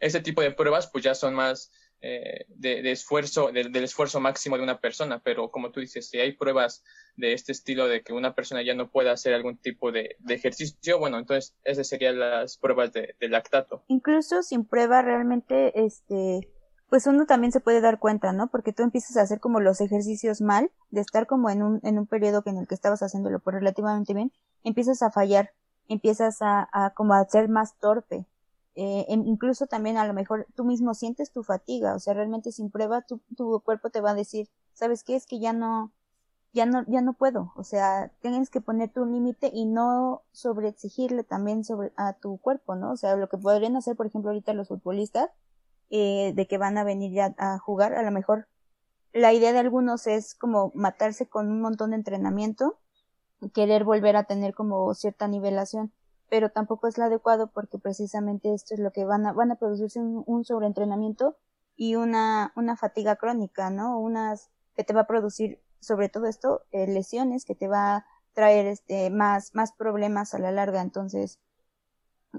ese 0.00 0.20
tipo 0.20 0.42
de 0.42 0.50
pruebas 0.50 0.88
pues 0.90 1.04
ya 1.04 1.14
son 1.14 1.34
más 1.34 1.70
eh, 2.00 2.44
de, 2.48 2.90
esfuerzo, 2.90 3.50
del 3.50 3.74
esfuerzo 3.76 4.20
máximo 4.20 4.58
de 4.58 4.62
una 4.62 4.78
persona, 4.78 5.20
pero 5.22 5.50
como 5.50 5.70
tú 5.70 5.80
dices, 5.80 6.08
si 6.08 6.18
hay 6.18 6.32
pruebas 6.32 6.84
de 7.16 7.32
este 7.32 7.52
estilo 7.52 7.88
de 7.88 8.02
que 8.02 8.12
una 8.12 8.34
persona 8.34 8.62
ya 8.62 8.74
no 8.74 8.90
pueda 8.90 9.12
hacer 9.12 9.32
algún 9.32 9.56
tipo 9.56 9.90
de, 9.90 10.16
ejercicio, 10.28 10.98
bueno, 10.98 11.18
entonces 11.18 11.54
esas 11.64 11.88
serían 11.88 12.18
las 12.18 12.58
pruebas 12.58 12.92
de, 12.92 13.14
lactato. 13.20 13.84
Incluso 13.88 14.42
sin 14.42 14.66
prueba 14.66 15.00
realmente, 15.00 15.72
este, 15.82 16.46
pues 16.90 17.06
uno 17.06 17.24
también 17.24 17.52
se 17.52 17.60
puede 17.60 17.80
dar 17.80 17.98
cuenta, 17.98 18.32
¿no? 18.32 18.48
Porque 18.48 18.74
tú 18.74 18.82
empiezas 18.82 19.16
a 19.16 19.22
hacer 19.22 19.40
como 19.40 19.60
los 19.60 19.80
ejercicios 19.80 20.42
mal, 20.42 20.70
de 20.90 21.00
estar 21.00 21.26
como 21.26 21.48
en 21.48 21.62
un, 21.62 21.80
en 21.84 21.98
un 21.98 22.06
periodo 22.06 22.42
en 22.44 22.58
el 22.58 22.66
que 22.66 22.74
estabas 22.74 23.02
haciéndolo 23.02 23.38
por 23.38 23.54
relativamente 23.54 24.12
bien, 24.12 24.30
empiezas 24.62 25.00
a 25.02 25.10
fallar, 25.10 25.52
empiezas 25.88 26.42
a, 26.42 26.68
a 26.70 26.90
como 26.90 27.14
a 27.14 27.24
ser 27.24 27.48
más 27.48 27.78
torpe 27.78 28.26
eh, 28.76 29.06
incluso 29.08 29.66
también 29.66 29.96
a 29.98 30.06
lo 30.06 30.14
mejor 30.14 30.46
tú 30.54 30.64
mismo 30.64 30.94
sientes 30.94 31.30
tu 31.30 31.42
fatiga, 31.44 31.94
o 31.94 31.98
sea, 32.00 32.14
realmente 32.14 32.52
sin 32.52 32.70
prueba 32.70 33.02
tu, 33.02 33.20
tu 33.36 33.60
cuerpo 33.60 33.90
te 33.90 34.00
va 34.00 34.10
a 34.10 34.14
decir, 34.14 34.48
¿sabes 34.72 35.04
qué? 35.04 35.14
Es 35.14 35.26
que 35.26 35.38
ya 35.38 35.52
no, 35.52 35.92
ya 36.52 36.66
no, 36.66 36.84
ya 36.88 37.00
no 37.00 37.14
puedo, 37.14 37.52
o 37.56 37.64
sea, 37.64 38.12
tienes 38.20 38.50
que 38.50 38.60
poner 38.60 38.92
tu 38.92 39.04
límite 39.06 39.50
y 39.52 39.66
no 39.66 40.22
sobreexigirle 40.32 41.24
también 41.24 41.64
sobre 41.64 41.92
a 41.96 42.14
tu 42.14 42.38
cuerpo, 42.38 42.74
¿no? 42.74 42.92
O 42.92 42.96
sea, 42.96 43.16
lo 43.16 43.28
que 43.28 43.38
podrían 43.38 43.76
hacer, 43.76 43.96
por 43.96 44.06
ejemplo, 44.06 44.30
ahorita 44.30 44.54
los 44.54 44.68
futbolistas, 44.68 45.30
eh, 45.90 46.32
de 46.34 46.46
que 46.48 46.58
van 46.58 46.78
a 46.78 46.84
venir 46.84 47.12
ya 47.12 47.34
a 47.38 47.58
jugar, 47.58 47.94
a 47.94 48.02
lo 48.02 48.10
mejor 48.10 48.48
la 49.12 49.32
idea 49.32 49.52
de 49.52 49.60
algunos 49.60 50.06
es 50.08 50.34
como 50.34 50.72
matarse 50.74 51.28
con 51.28 51.50
un 51.50 51.60
montón 51.60 51.90
de 51.90 51.96
entrenamiento, 51.96 52.78
querer 53.52 53.84
volver 53.84 54.16
a 54.16 54.24
tener 54.24 54.54
como 54.54 54.94
cierta 54.94 55.28
nivelación 55.28 55.92
pero 56.28 56.50
tampoco 56.50 56.88
es 56.88 56.98
lo 56.98 57.04
adecuado 57.04 57.48
porque 57.48 57.78
precisamente 57.78 58.52
esto 58.54 58.74
es 58.74 58.80
lo 58.80 58.92
que 58.92 59.04
van 59.04 59.26
a, 59.26 59.32
van 59.32 59.52
a 59.52 59.56
producirse 59.56 60.00
un, 60.00 60.44
sobreentrenamiento 60.44 61.36
y 61.76 61.96
una, 61.96 62.52
una 62.56 62.76
fatiga 62.76 63.16
crónica, 63.16 63.70
¿no? 63.70 63.98
Unas 63.98 64.50
que 64.76 64.84
te 64.84 64.92
va 64.92 65.02
a 65.02 65.06
producir, 65.06 65.60
sobre 65.80 66.08
todo 66.08 66.26
esto, 66.26 66.62
eh, 66.72 66.86
lesiones, 66.86 67.44
que 67.44 67.54
te 67.54 67.68
va 67.68 67.96
a 67.96 68.06
traer 68.32 68.66
este, 68.66 69.10
más, 69.10 69.54
más 69.54 69.72
problemas 69.72 70.34
a 70.34 70.38
la 70.38 70.50
larga. 70.50 70.80
Entonces, 70.80 71.38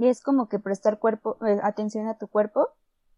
es 0.01 0.21
como 0.21 0.49
que 0.49 0.59
prestar 0.59 0.99
cuerpo, 0.99 1.37
eh, 1.45 1.59
atención 1.63 2.07
a 2.07 2.17
tu 2.17 2.27
cuerpo 2.27 2.69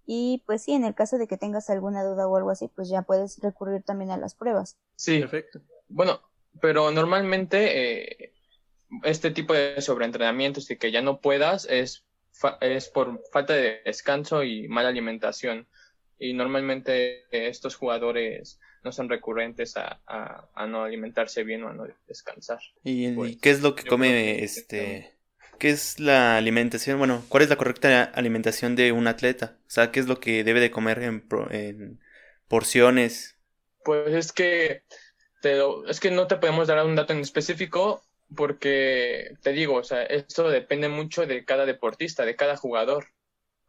y 0.06 0.42
pues 0.46 0.64
sí, 0.64 0.74
en 0.74 0.86
el 0.86 0.96
caso 0.96 1.18
de 1.18 1.28
que 1.28 1.38
tengas 1.38 1.70
alguna 1.70 2.04
duda 2.04 2.28
o 2.28 2.38
algo 2.38 2.50
así, 2.50 2.70
pues 2.70 2.88
ya 2.88 3.02
puedes 3.02 3.40
recurrir 3.42 3.84
también 3.84 4.10
a 4.10 4.18
las 4.18 4.36
pruebas. 4.36 4.78
Sí, 4.96 5.20
perfecto. 5.20 5.60
Bueno, 5.90 6.22
pero 6.62 6.92
normalmente 6.92 8.24
eh, 8.24 8.34
este 9.04 9.32
tipo 9.32 9.54
de 9.54 9.82
sobreentrenamientos 9.82 10.70
y 10.72 10.78
que 10.78 10.92
ya 10.92 11.02
no 11.02 11.20
puedas 11.20 11.66
es, 11.70 12.06
es 12.62 12.90
por 12.90 13.22
falta 13.32 13.54
de 13.54 13.82
descanso 13.86 14.44
y 14.44 14.68
mala 14.68 14.90
alimentación. 14.90 15.68
Y 16.20 16.34
normalmente 16.34 17.26
estos 17.32 17.76
jugadores 17.76 18.60
no 18.84 18.92
son 18.92 19.10
recurrentes 19.10 19.78
a, 19.78 20.02
a, 20.08 20.66
no 20.66 20.84
alimentarse 20.84 21.44
bien 21.44 21.64
o 21.64 21.70
a 21.70 21.74
no 21.74 21.86
descansar. 22.08 22.60
¿Y, 22.84 23.12
pues, 23.12 23.38
qué 23.38 23.52
es 23.52 23.62
lo 23.62 23.76
que 23.76 23.84
come 23.84 24.44
este? 24.44 25.14
¿Qué 25.60 25.70
es 25.70 26.00
la 26.00 26.38
alimentación? 26.38 27.00
Bueno, 27.00 27.24
¿cuál 27.30 27.44
es 27.44 27.50
la 27.50 27.56
correcta 27.56 28.04
alimentación 28.04 28.76
de 28.76 28.92
un 28.92 29.08
atleta? 29.08 29.58
O 29.62 29.70
sea, 29.70 29.92
¿qué 29.92 30.00
es 30.00 30.08
lo 30.08 30.20
que 30.20 30.44
debe 30.44 30.60
de 30.60 30.72
comer 30.72 31.02
en, 31.04 31.26
en 31.52 32.00
porciones? 32.48 33.36
Pues 33.84 34.14
es 34.14 34.32
que 34.32 34.84
te, 35.42 35.60
es 35.88 36.00
que 36.00 36.12
no 36.12 36.28
te 36.28 36.38
podemos 36.38 36.68
dar 36.68 36.86
un 36.86 36.96
dato 36.96 37.14
en 37.14 37.20
específico 37.20 38.07
porque 38.36 39.36
te 39.42 39.52
digo, 39.52 39.76
o 39.76 39.84
sea, 39.84 40.04
esto 40.04 40.50
depende 40.50 40.90
mucho 40.90 41.26
de 41.26 41.46
cada 41.46 41.66
deportista, 41.66 42.26
de 42.26 42.36
cada 42.36 42.58
jugador, 42.58 43.08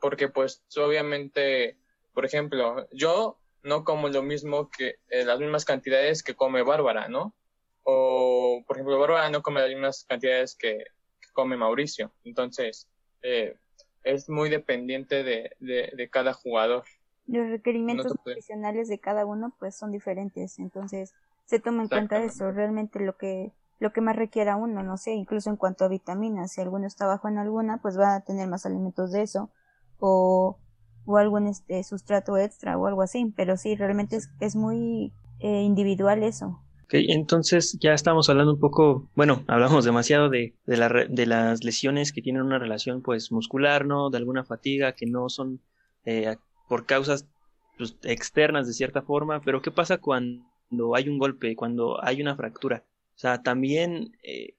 porque 0.00 0.28
pues 0.28 0.62
obviamente, 0.76 1.76
por 2.12 2.24
ejemplo, 2.24 2.88
yo 2.92 3.38
no 3.62 3.84
como 3.84 4.08
lo 4.08 4.22
mismo 4.22 4.70
que 4.70 4.96
eh, 5.10 5.24
las 5.24 5.38
mismas 5.38 5.64
cantidades 5.64 6.22
que 6.22 6.34
come 6.34 6.62
Bárbara, 6.62 7.08
¿no? 7.08 7.34
O, 7.82 8.62
por 8.66 8.76
ejemplo, 8.76 8.98
Bárbara 8.98 9.30
no 9.30 9.42
come 9.42 9.60
las 9.60 9.70
mismas 9.70 10.04
cantidades 10.04 10.54
que, 10.54 10.84
come 11.32 11.56
Mauricio. 11.56 12.10
Entonces, 12.24 12.88
eh, 13.22 13.54
es 14.02 14.28
muy 14.28 14.50
dependiente 14.50 15.22
de, 15.22 15.52
de, 15.60 16.08
cada 16.10 16.32
jugador. 16.32 16.84
Los 17.26 17.48
requerimientos 17.48 18.12
profesionales 18.24 18.88
de 18.88 18.98
cada 18.98 19.24
uno, 19.24 19.54
pues, 19.58 19.76
son 19.76 19.92
diferentes. 19.92 20.58
Entonces, 20.58 21.14
se 21.44 21.60
toma 21.60 21.82
en 21.82 21.88
cuenta 21.88 22.22
eso. 22.24 22.50
Realmente 22.50 22.98
lo 22.98 23.16
que 23.16 23.52
lo 23.78 23.92
que 23.92 24.00
más 24.00 24.16
requiera 24.16 24.56
uno, 24.56 24.82
no 24.82 24.96
sé, 24.96 25.12
incluso 25.12 25.50
en 25.50 25.56
cuanto 25.56 25.84
a 25.84 25.88
vitaminas, 25.88 26.52
si 26.52 26.60
alguno 26.60 26.86
está 26.86 27.06
bajo 27.06 27.28
en 27.28 27.38
alguna, 27.38 27.78
pues 27.80 27.98
va 27.98 28.16
a 28.16 28.20
tener 28.20 28.48
más 28.48 28.66
alimentos 28.66 29.12
de 29.12 29.22
eso, 29.22 29.50
o, 29.98 30.58
o 31.04 31.16
algún 31.16 31.46
este 31.46 31.82
sustrato 31.84 32.36
extra 32.36 32.76
o 32.76 32.86
algo 32.86 33.02
así, 33.02 33.32
pero 33.36 33.56
sí, 33.56 33.76
realmente 33.76 34.16
es, 34.16 34.30
es 34.40 34.56
muy 34.56 35.12
eh, 35.40 35.62
individual 35.62 36.22
eso. 36.22 36.60
Ok, 36.84 36.94
entonces 36.94 37.76
ya 37.80 37.92
estamos 37.92 38.30
hablando 38.30 38.54
un 38.54 38.60
poco, 38.60 39.08
bueno, 39.14 39.44
hablamos 39.46 39.84
demasiado 39.84 40.30
de, 40.30 40.54
de, 40.66 40.76
la, 40.76 40.88
de 40.88 41.26
las 41.26 41.62
lesiones 41.62 42.12
que 42.12 42.22
tienen 42.22 42.42
una 42.42 42.58
relación 42.58 43.02
pues 43.02 43.30
muscular, 43.30 43.84
¿no? 43.84 44.10
De 44.10 44.18
alguna 44.18 44.44
fatiga 44.44 44.92
que 44.92 45.06
no 45.06 45.28
son 45.28 45.60
eh, 46.04 46.36
por 46.68 46.86
causas 46.86 47.28
pues, 47.76 47.96
externas 48.02 48.66
de 48.66 48.72
cierta 48.72 49.02
forma, 49.02 49.40
pero 49.42 49.62
¿qué 49.62 49.70
pasa 49.70 49.98
cuando 49.98 50.94
hay 50.94 51.08
un 51.08 51.18
golpe, 51.18 51.54
cuando 51.54 52.02
hay 52.02 52.22
una 52.22 52.34
fractura? 52.36 52.84
O 53.18 53.20
sea, 53.20 53.42
también, 53.42 54.16
eh, 54.22 54.54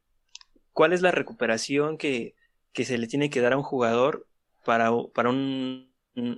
¿cuál 0.73 0.91
es 0.91 1.01
la 1.01 1.11
recuperación 1.11 1.97
que, 1.97 2.35
que, 2.73 2.83
se 2.83 2.97
le 2.97 3.07
tiene 3.07 3.29
que 3.29 3.39
dar 3.39 3.53
a 3.53 3.57
un 3.57 3.63
jugador 3.63 4.27
para, 4.65 4.91
para, 5.13 5.29
un, 5.29 5.89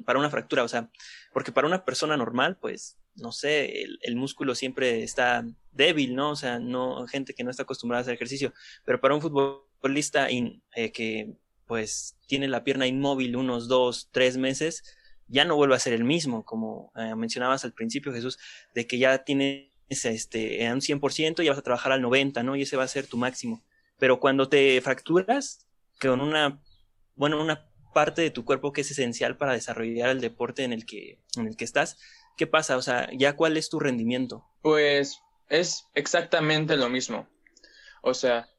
para 0.05 0.19
una 0.19 0.29
fractura? 0.29 0.63
O 0.63 0.67
sea, 0.67 0.91
porque 1.33 1.51
para 1.51 1.65
una 1.65 1.83
persona 1.83 2.15
normal, 2.15 2.59
pues, 2.61 2.99
no 3.15 3.31
sé, 3.31 3.85
el, 4.03 4.15
músculo 4.15 4.53
siempre 4.53 5.01
está 5.01 5.43
débil, 5.71 6.13
¿no? 6.13 6.29
O 6.29 6.35
sea, 6.35 6.59
no, 6.59 7.07
gente 7.07 7.33
que 7.33 7.43
no 7.43 7.49
está 7.49 7.63
acostumbrada 7.63 8.01
a 8.01 8.03
hacer 8.03 8.13
ejercicio, 8.13 8.53
pero 8.85 9.01
para 9.01 9.15
un 9.15 9.21
futbolista 9.21 10.27
eh, 10.29 10.91
que, 10.91 11.33
pues, 11.65 12.19
tiene 12.27 12.47
la 12.47 12.63
pierna 12.63 12.85
inmóvil 12.85 13.35
unos 13.35 13.67
dos, 13.67 14.09
tres 14.11 14.37
meses, 14.37 14.83
ya 15.25 15.43
no 15.43 15.55
vuelve 15.55 15.73
a 15.73 15.79
ser 15.79 15.93
el 15.93 16.03
mismo, 16.03 16.45
como 16.45 16.91
eh, 16.95 17.15
mencionabas 17.15 17.65
al 17.65 17.73
principio, 17.73 18.13
Jesús, 18.13 18.37
de 18.75 18.85
que 18.85 18.99
ya 18.99 19.23
tiene 19.23 19.70
este, 19.91 20.67
a 20.67 20.73
un 20.73 20.81
100% 20.81 21.43
y 21.43 21.49
vas 21.49 21.57
a 21.57 21.61
trabajar 21.61 21.91
al 21.91 22.01
90%, 22.01 22.43
¿no? 22.43 22.55
Y 22.55 22.63
ese 22.63 22.77
va 22.77 22.83
a 22.83 22.87
ser 22.87 23.07
tu 23.07 23.17
máximo. 23.17 23.63
Pero 23.97 24.19
cuando 24.19 24.49
te 24.49 24.79
fracturas 24.81 25.67
con 25.99 26.21
una, 26.21 26.61
bueno, 27.15 27.41
una 27.41 27.69
parte 27.93 28.21
de 28.21 28.31
tu 28.31 28.45
cuerpo 28.45 28.71
que 28.71 28.81
es 28.81 28.91
esencial 28.91 29.37
para 29.37 29.53
desarrollar 29.53 30.09
el 30.09 30.21
deporte 30.21 30.63
en 30.63 30.73
el 30.73 30.85
que, 30.85 31.19
en 31.35 31.47
el 31.47 31.55
que 31.55 31.65
estás, 31.65 31.97
¿qué 32.37 32.47
pasa? 32.47 32.77
O 32.77 32.81
sea, 32.81 33.09
¿ya 33.13 33.35
cuál 33.35 33.57
es 33.57 33.69
tu 33.69 33.79
rendimiento? 33.79 34.45
Pues 34.61 35.19
es 35.49 35.85
exactamente 35.93 36.77
lo 36.77 36.89
mismo. 36.89 37.27
O 38.01 38.13
sea, 38.13 38.49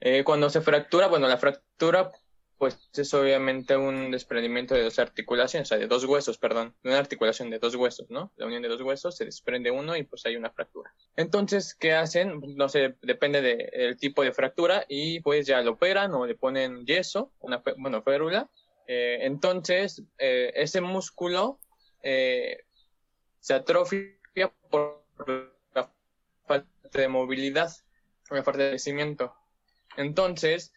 eh, 0.00 0.24
cuando 0.24 0.50
se 0.50 0.60
fractura, 0.60 1.06
bueno, 1.06 1.28
la 1.28 1.38
fractura 1.38 2.12
pues 2.60 2.78
es 2.92 3.14
obviamente 3.14 3.74
un 3.74 4.10
desprendimiento 4.10 4.74
de 4.74 4.82
dos 4.82 4.98
articulaciones, 4.98 5.66
o 5.66 5.70
sea, 5.70 5.78
de 5.78 5.86
dos 5.86 6.04
huesos, 6.04 6.36
perdón, 6.36 6.74
de 6.82 6.90
una 6.90 6.98
articulación 6.98 7.48
de 7.48 7.58
dos 7.58 7.74
huesos, 7.74 8.10
¿no? 8.10 8.32
La 8.36 8.44
unión 8.44 8.60
de 8.60 8.68
dos 8.68 8.82
huesos 8.82 9.16
se 9.16 9.24
desprende 9.24 9.70
uno 9.70 9.96
y 9.96 10.02
pues 10.02 10.26
hay 10.26 10.36
una 10.36 10.50
fractura. 10.50 10.92
Entonces, 11.16 11.74
¿qué 11.74 11.94
hacen? 11.94 12.38
No 12.56 12.68
sé, 12.68 12.96
depende 13.00 13.40
del 13.40 13.96
tipo 13.96 14.22
de 14.22 14.32
fractura 14.32 14.84
y 14.90 15.20
pues 15.20 15.46
ya 15.46 15.62
lo 15.62 15.70
operan 15.70 16.12
o 16.12 16.26
le 16.26 16.34
ponen 16.34 16.84
yeso, 16.84 17.32
una, 17.40 17.62
bueno, 17.78 18.02
férula. 18.02 18.50
Eh, 18.86 19.20
entonces, 19.22 20.02
eh, 20.18 20.52
ese 20.54 20.82
músculo 20.82 21.60
eh, 22.02 22.58
se 23.38 23.54
atrofia 23.54 24.52
por 24.68 25.06
la 25.74 25.90
falta 26.46 26.68
de 26.92 27.08
movilidad, 27.08 27.72
la 28.28 28.42
falta 28.42 28.64
de. 28.64 29.30
Entonces, 29.96 30.74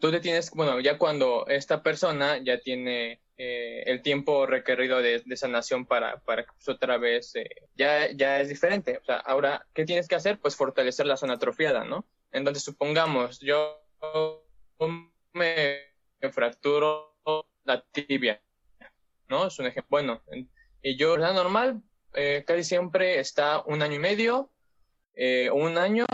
tú 0.00 0.10
te 0.10 0.20
tienes, 0.20 0.50
bueno, 0.50 0.80
ya 0.80 0.98
cuando 0.98 1.46
esta 1.46 1.82
persona 1.82 2.38
ya 2.38 2.58
tiene 2.58 3.20
eh, 3.36 3.84
el 3.86 4.02
tiempo 4.02 4.46
requerido 4.46 5.00
de, 5.00 5.22
sanación 5.36 5.86
para, 5.86 6.18
para 6.20 6.44
que 6.44 6.52
pues, 6.52 6.68
otra 6.68 6.98
vez 6.98 7.36
eh, 7.36 7.48
ya, 7.76 8.10
ya 8.12 8.40
es 8.40 8.48
diferente. 8.48 8.98
O 8.98 9.04
sea, 9.04 9.16
ahora, 9.16 9.66
¿qué 9.72 9.84
tienes 9.84 10.08
que 10.08 10.16
hacer? 10.16 10.38
Pues 10.38 10.56
fortalecer 10.56 11.06
la 11.06 11.16
zona 11.16 11.34
atrofiada, 11.34 11.84
¿no? 11.84 12.06
Entonces, 12.32 12.64
supongamos, 12.64 13.40
yo 13.40 13.82
me 15.32 15.78
fracturo 16.32 17.16
la 17.64 17.84
tibia, 17.92 18.42
¿no? 19.28 19.46
Es 19.46 19.58
un 19.58 19.66
ejemplo. 19.66 19.88
Bueno, 19.90 20.22
y 20.82 20.96
yo, 20.96 21.16
la 21.16 21.32
normal, 21.32 21.82
eh, 22.14 22.44
casi 22.46 22.64
siempre 22.64 23.20
está 23.20 23.62
un 23.66 23.82
año 23.82 23.96
y 23.96 24.00
medio, 24.00 24.50
un 25.52 25.76
año 25.76 26.06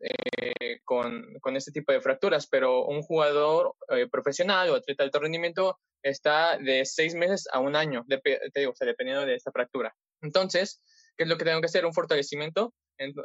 eh, 0.00 0.80
con, 0.84 1.34
con, 1.40 1.56
este 1.56 1.72
tipo 1.72 1.92
de 1.92 2.00
fracturas, 2.00 2.46
pero 2.46 2.84
un 2.84 3.02
jugador 3.02 3.74
eh, 3.88 4.06
profesional 4.10 4.68
o 4.70 4.74
atleta 4.74 5.02
de 5.02 5.06
alto 5.06 5.20
rendimiento 5.20 5.78
está 6.02 6.58
de 6.58 6.84
seis 6.84 7.14
meses 7.14 7.46
a 7.52 7.60
un 7.60 7.76
año, 7.76 8.04
te 8.08 8.60
digo, 8.60 8.74
dependiendo 8.78 9.24
de 9.24 9.34
esta 9.34 9.50
fractura. 9.50 9.94
Entonces, 10.22 10.82
¿qué 11.16 11.24
es 11.24 11.28
lo 11.28 11.38
que 11.38 11.44
tengo 11.44 11.60
que 11.60 11.66
hacer? 11.66 11.86
Un 11.86 11.94
fortalecimiento. 11.94 12.74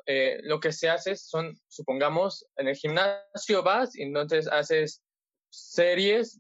Eh, 0.05 0.39
lo 0.43 0.60
que 0.60 0.72
se 0.72 0.89
hace 0.89 1.15
son, 1.15 1.60
supongamos, 1.67 2.46
en 2.55 2.69
el 2.69 2.75
gimnasio 2.75 3.62
vas 3.63 3.96
y 3.96 4.03
entonces 4.03 4.48
haces 4.48 5.03
series 5.51 6.39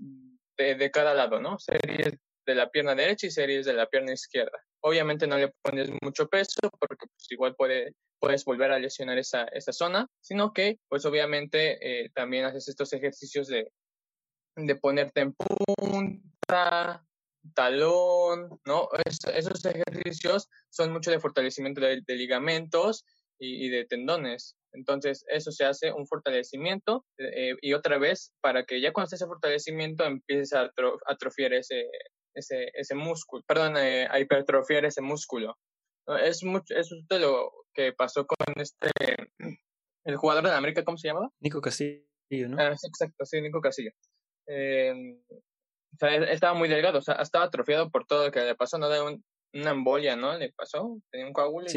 de, 0.57 0.75
de 0.75 0.91
cada 0.91 1.13
lado, 1.13 1.39
¿no? 1.39 1.59
Series 1.59 2.17
de 2.45 2.55
la 2.55 2.69
pierna 2.69 2.95
derecha 2.95 3.27
y 3.27 3.31
series 3.31 3.65
de 3.65 3.73
la 3.73 3.87
pierna 3.87 4.13
izquierda. 4.13 4.57
Obviamente 4.81 5.27
no 5.27 5.37
le 5.37 5.53
pones 5.61 5.89
mucho 6.01 6.27
peso 6.27 6.59
porque 6.79 7.07
pues, 7.07 7.31
igual 7.31 7.55
puede 7.55 7.93
puedes 8.19 8.45
volver 8.45 8.71
a 8.71 8.79
lesionar 8.79 9.17
esa, 9.17 9.45
esa 9.45 9.71
zona, 9.71 10.07
sino 10.21 10.53
que 10.53 10.77
pues 10.89 11.05
obviamente 11.05 11.77
eh, 11.81 12.09
también 12.13 12.45
haces 12.45 12.67
estos 12.67 12.91
ejercicios 12.93 13.47
de, 13.47 13.71
de 14.55 14.75
ponerte 14.75 15.21
en 15.21 15.33
punta, 15.33 17.03
talón, 17.55 18.59
¿no? 18.65 18.89
esos 19.33 19.65
ejercicios 19.65 20.49
son 20.69 20.91
mucho 20.91 21.11
de 21.11 21.19
fortalecimiento 21.19 21.81
de, 21.81 22.03
ligamentos 22.07 23.05
y, 23.39 23.69
de 23.69 23.85
tendones. 23.85 24.55
Entonces, 24.73 25.23
eso 25.29 25.51
se 25.51 25.63
hace 25.63 25.91
un 25.93 26.05
fortalecimiento 26.05 27.05
eh, 27.17 27.55
y 27.61 27.73
otra 27.73 27.97
vez, 27.97 28.33
para 28.41 28.65
que 28.65 28.81
ya 28.81 28.91
cuando 28.91 29.15
ese 29.15 29.25
fortalecimiento 29.25 30.03
empieces 30.03 30.53
a 30.53 30.69
atrofiar 31.07 31.53
ese, 31.53 31.87
ese, 32.39 32.71
ese 32.73 32.95
músculo, 32.95 33.43
perdón, 33.47 33.77
eh, 33.77 34.07
a 34.09 34.19
hipertrofiar 34.19 34.85
ese 34.85 35.01
músculo. 35.01 35.57
Es 36.23 36.43
mucho, 36.43 36.73
eso 36.75 36.95
es 36.95 37.07
de 37.07 37.19
lo 37.19 37.51
que 37.73 37.93
pasó 37.93 38.25
con 38.25 38.37
este, 38.55 38.89
el 40.05 40.17
jugador 40.17 40.43
de 40.43 40.51
América, 40.51 40.83
¿cómo 40.83 40.97
se 40.97 41.07
llamaba? 41.07 41.29
Nico 41.39 41.61
Castillo, 41.61 42.03
¿no? 42.31 42.57
Ah, 42.59 42.71
exacto, 42.71 43.25
sí, 43.25 43.41
Nico 43.41 43.61
Castillo. 43.61 43.91
Eh, 44.47 44.93
o 45.93 45.97
sea, 45.99 46.15
él, 46.15 46.23
estaba 46.25 46.53
muy 46.53 46.67
delgado, 46.67 46.99
o 46.99 47.01
sea, 47.01 47.15
estaba 47.15 47.45
atrofiado 47.45 47.91
por 47.91 48.05
todo 48.05 48.25
lo 48.25 48.31
que 48.31 48.41
le 48.41 48.55
pasó, 48.55 48.77
no 48.77 48.89
de 48.89 49.01
un, 49.01 49.23
una 49.53 49.71
embolia, 49.71 50.15
¿no? 50.15 50.37
Le 50.37 50.51
pasó, 50.53 50.99
tenía 51.11 51.27
un 51.27 51.33
coágulo 51.33 51.67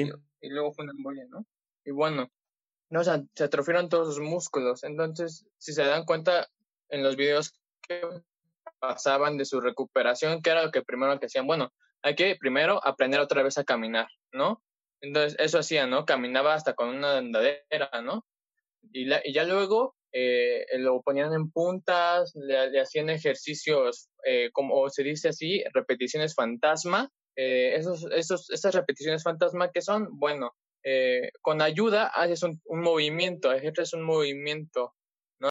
y, 0.41 0.49
luego 0.49 0.73
fue 0.73 0.85
una 0.85 0.93
embolia, 0.93 1.27
¿no? 1.29 1.47
Y 1.85 1.91
bueno, 1.91 2.31
no, 2.91 3.01
o 3.01 3.05
sea, 3.05 3.23
se 3.35 3.45
atrofiaron 3.45 3.89
todos 3.89 4.15
sus 4.15 4.25
músculos. 4.25 4.85
Entonces, 4.85 5.47
si 5.59 5.73
se 5.73 5.83
dan 5.83 6.05
cuenta 6.05 6.49
en 6.89 7.03
los 7.03 7.17
videos 7.17 7.59
que 7.87 8.03
pasaban 8.83 9.39
de 9.39 9.45
su 9.45 9.61
recuperación, 9.61 10.43
que 10.43 10.51
era 10.51 10.65
lo 10.65 10.73
que 10.73 10.83
primero 10.83 11.19
que 11.21 11.27
hacían, 11.27 11.47
bueno, 11.47 11.73
hay 12.03 12.17
que 12.17 12.35
primero 12.35 12.85
aprender 12.85 13.21
otra 13.21 13.45
vez 13.45 13.57
a 13.57 13.65
caminar, 13.65 14.09
¿no? 14.33 14.61
Entonces, 15.01 15.37
eso 15.39 15.61
hacía, 15.61 15.87
¿no? 15.87 16.05
Caminaba 16.05 16.55
hasta 16.55 16.75
con 16.75 16.89
una 16.89 17.19
andadera, 17.19 17.91
¿no? 18.03 18.27
Y, 18.93 19.09
ya 19.33 19.45
luego 19.45 19.95
eh, 20.13 20.67
lo 20.79 21.01
ponían 21.03 21.33
en 21.33 21.53
puntas, 21.53 22.33
le, 22.35 22.81
hacían 22.81 23.09
ejercicios, 23.09 24.09
eh, 24.25 24.51
como 24.53 24.89
se 24.91 25.05
dice 25.05 25.29
así, 25.29 25.63
repeticiones 25.73 26.35
fantasma. 26.35 27.09
Eh, 27.37 27.77
esos, 27.77 28.05
esos, 28.11 28.51
esas 28.51 28.75
repeticiones 28.75 29.23
fantasma 29.23 29.71
que 29.71 29.81
son, 29.81 30.09
bueno, 30.19 30.57
con 31.41 31.63
ayuda 31.63 32.09
haces 32.09 32.43
un, 32.43 32.61
un 32.65 32.81
movimiento, 32.81 33.53
ejerces 33.53 33.93
un 33.93 34.03
movimiento, 34.03 34.93
¿no? 35.39 35.51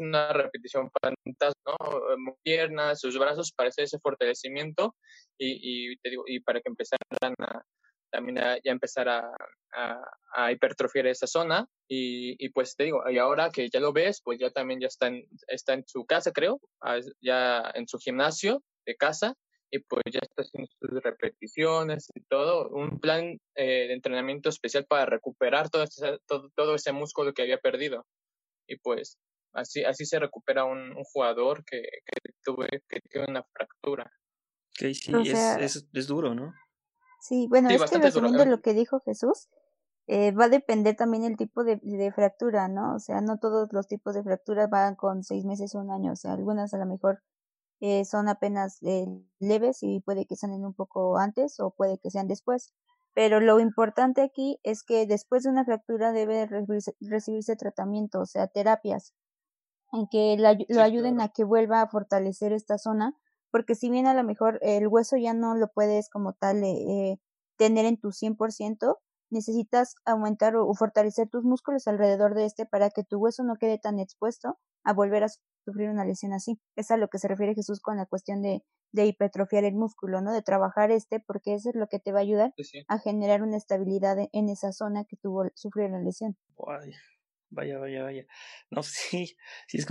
Una 0.00 0.32
repetición 0.32 0.90
fantasma, 1.00 1.54
¿no? 1.66 2.34
Piernas, 2.42 3.00
sus 3.00 3.18
brazos 3.18 3.52
para 3.52 3.70
ese 3.70 3.98
fortalecimiento 3.98 4.96
y, 5.38 5.96
te 5.98 6.10
digo, 6.10 6.24
y 6.26 6.40
para 6.40 6.60
que 6.60 6.68
empezaran 6.68 7.34
a, 7.40 7.62
también 8.10 8.36
ya 8.36 8.72
empezar 8.72 9.08
a, 9.08 9.30
a, 10.34 10.52
hipertrofiar 10.52 11.06
esa 11.06 11.26
zona 11.26 11.66
y, 11.88 12.48
pues 12.50 12.76
te 12.76 12.84
digo, 12.84 13.08
y 13.08 13.18
ahora 13.18 13.50
que 13.50 13.68
ya 13.70 13.80
lo 13.80 13.92
ves, 13.92 14.20
pues 14.22 14.38
ya 14.38 14.50
también 14.50 14.80
ya 14.80 14.88
está 14.88 15.08
en, 15.08 15.26
está 15.46 15.74
en 15.74 15.84
su 15.86 16.04
casa, 16.04 16.32
creo, 16.32 16.60
ya 17.20 17.70
en 17.74 17.88
su 17.88 17.98
gimnasio 17.98 18.62
de 18.86 18.96
casa 18.96 19.34
y 19.70 19.78
pues 19.80 20.02
ya 20.10 20.20
está 20.20 20.42
haciendo 20.42 20.70
sus 20.80 21.02
repeticiones 21.02 22.08
y 22.14 22.20
todo, 22.22 22.68
un 22.70 22.98
plan 22.98 23.38
eh, 23.54 23.86
de 23.86 23.92
entrenamiento 23.92 24.48
especial 24.48 24.84
para 24.86 25.06
recuperar 25.06 25.70
todo 25.70 25.84
ese, 25.84 26.18
todo, 26.26 26.50
todo 26.56 26.74
ese 26.74 26.92
músculo 26.92 27.32
que 27.32 27.42
había 27.42 27.58
perdido. 27.58 28.04
Y 28.66 28.76
pues 28.76 29.16
Así, 29.52 29.84
así 29.84 30.06
se 30.06 30.18
recupera 30.18 30.64
un, 30.64 30.94
jugador 31.12 31.64
que, 31.64 31.80
que, 31.80 32.32
tuve, 32.44 32.68
que 32.88 33.00
tiene 33.10 33.26
una 33.28 33.44
fractura. 33.52 34.12
sí, 34.74 34.92
es, 35.24 35.88
es, 35.92 36.06
duro, 36.06 36.34
¿no? 36.34 36.52
Sí, 37.20 37.46
bueno, 37.48 37.68
es 37.68 37.82
que 37.90 37.98
resumiendo 37.98 38.44
lo 38.46 38.60
que 38.60 38.74
dijo 38.74 39.00
Jesús, 39.00 39.48
eh, 40.06 40.32
va 40.32 40.46
a 40.46 40.48
depender 40.48 40.96
también 40.96 41.24
el 41.24 41.36
tipo 41.36 41.64
de, 41.64 41.78
de, 41.82 42.12
fractura, 42.12 42.68
¿no? 42.68 42.94
O 42.94 42.98
sea, 42.98 43.20
no 43.20 43.38
todos 43.38 43.68
los 43.72 43.86
tipos 43.86 44.14
de 44.14 44.22
fracturas 44.22 44.70
van 44.70 44.96
con 44.96 45.22
seis 45.22 45.44
meses 45.44 45.74
o 45.74 45.78
un 45.78 45.90
año, 45.90 46.12
o 46.12 46.16
sea, 46.16 46.32
algunas 46.32 46.72
a 46.74 46.78
lo 46.78 46.86
mejor 46.86 47.22
eh, 47.80 48.04
son 48.04 48.28
apenas 48.28 48.82
eh, 48.82 49.06
leves 49.38 49.82
y 49.82 50.00
puede 50.00 50.26
que 50.26 50.36
sean 50.36 50.52
un 50.64 50.74
poco 50.74 51.18
antes 51.18 51.60
o 51.60 51.70
puede 51.70 51.98
que 51.98 52.10
sean 52.10 52.28
después. 52.28 52.72
Pero 53.14 53.40
lo 53.40 53.58
importante 53.60 54.22
aquí 54.22 54.58
es 54.62 54.82
que 54.82 55.06
después 55.06 55.42
de 55.42 55.50
una 55.50 55.64
fractura 55.64 56.12
debe 56.12 56.46
recibirse, 56.46 56.94
recibirse 57.00 57.56
tratamiento, 57.56 58.20
o 58.20 58.26
sea, 58.26 58.46
terapias 58.46 59.14
en 59.92 60.06
que 60.08 60.36
lo 60.68 60.82
ayuden 60.82 61.20
a 61.20 61.28
que 61.28 61.44
vuelva 61.44 61.82
a 61.82 61.88
fortalecer 61.88 62.52
esta 62.52 62.78
zona, 62.78 63.14
porque 63.50 63.74
si 63.74 63.90
bien 63.90 64.06
a 64.06 64.14
lo 64.14 64.24
mejor 64.24 64.58
el 64.62 64.86
hueso 64.86 65.16
ya 65.16 65.34
no 65.34 65.54
lo 65.54 65.68
puedes 65.68 66.08
como 66.08 66.32
tal 66.32 66.62
eh, 66.62 67.18
tener 67.56 67.84
en 67.84 67.98
tu 67.98 68.08
100%, 68.08 68.98
necesitas 69.30 69.94
aumentar 70.04 70.56
o, 70.56 70.72
fortalecer 70.74 71.28
tus 71.28 71.44
músculos 71.44 71.86
alrededor 71.86 72.34
de 72.34 72.44
este 72.44 72.66
para 72.66 72.90
que 72.90 73.04
tu 73.04 73.18
hueso 73.18 73.44
no 73.44 73.56
quede 73.56 73.78
tan 73.78 73.98
expuesto 73.98 74.58
a 74.84 74.92
volver 74.92 75.24
a 75.24 75.28
sufrir 75.64 75.88
una 75.88 76.04
lesión 76.04 76.32
así. 76.32 76.60
Es 76.76 76.90
a 76.90 76.96
lo 76.96 77.08
que 77.08 77.18
se 77.18 77.28
refiere 77.28 77.54
Jesús 77.54 77.80
con 77.80 77.96
la 77.96 78.06
cuestión 78.06 78.42
de, 78.42 78.64
de 78.92 79.06
hipertrofiar 79.06 79.64
el 79.64 79.74
músculo, 79.74 80.20
¿no? 80.20 80.32
De 80.32 80.42
trabajar 80.42 80.90
este, 80.90 81.20
porque 81.20 81.54
eso 81.54 81.70
es 81.70 81.76
lo 81.76 81.86
que 81.86 82.00
te 82.00 82.12
va 82.12 82.18
a 82.18 82.22
ayudar 82.22 82.54
a 82.88 82.98
generar 82.98 83.42
una 83.42 83.56
estabilidad 83.56 84.16
en 84.32 84.48
esa 84.48 84.72
zona 84.72 85.04
que 85.04 85.16
tuvo 85.16 85.44
sufrir 85.54 85.90
la 85.90 86.00
lesión. 86.00 86.36
Vaya, 87.50 87.78
vaya, 87.78 88.02
vaya. 88.02 88.26
No, 88.70 88.82
sí, 88.82 89.36
sí 89.66 89.78
es 89.78 89.86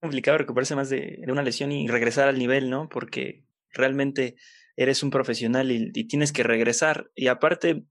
complicado 0.00 0.38
recuperarse 0.38 0.76
más 0.76 0.90
de, 0.90 1.18
de, 1.18 1.32
una 1.32 1.42
lesión 1.42 1.72
y 1.72 1.88
regresar 1.88 2.28
al 2.28 2.38
nivel, 2.38 2.70
¿no? 2.70 2.88
Porque 2.88 3.44
realmente 3.70 4.36
eres 4.76 5.02
un 5.02 5.10
profesional 5.10 5.70
y, 5.70 5.90
tienes 6.06 6.32
que 6.32 6.42
regresar. 6.42 7.10
Y 7.14 7.28
aparte, 7.28 7.84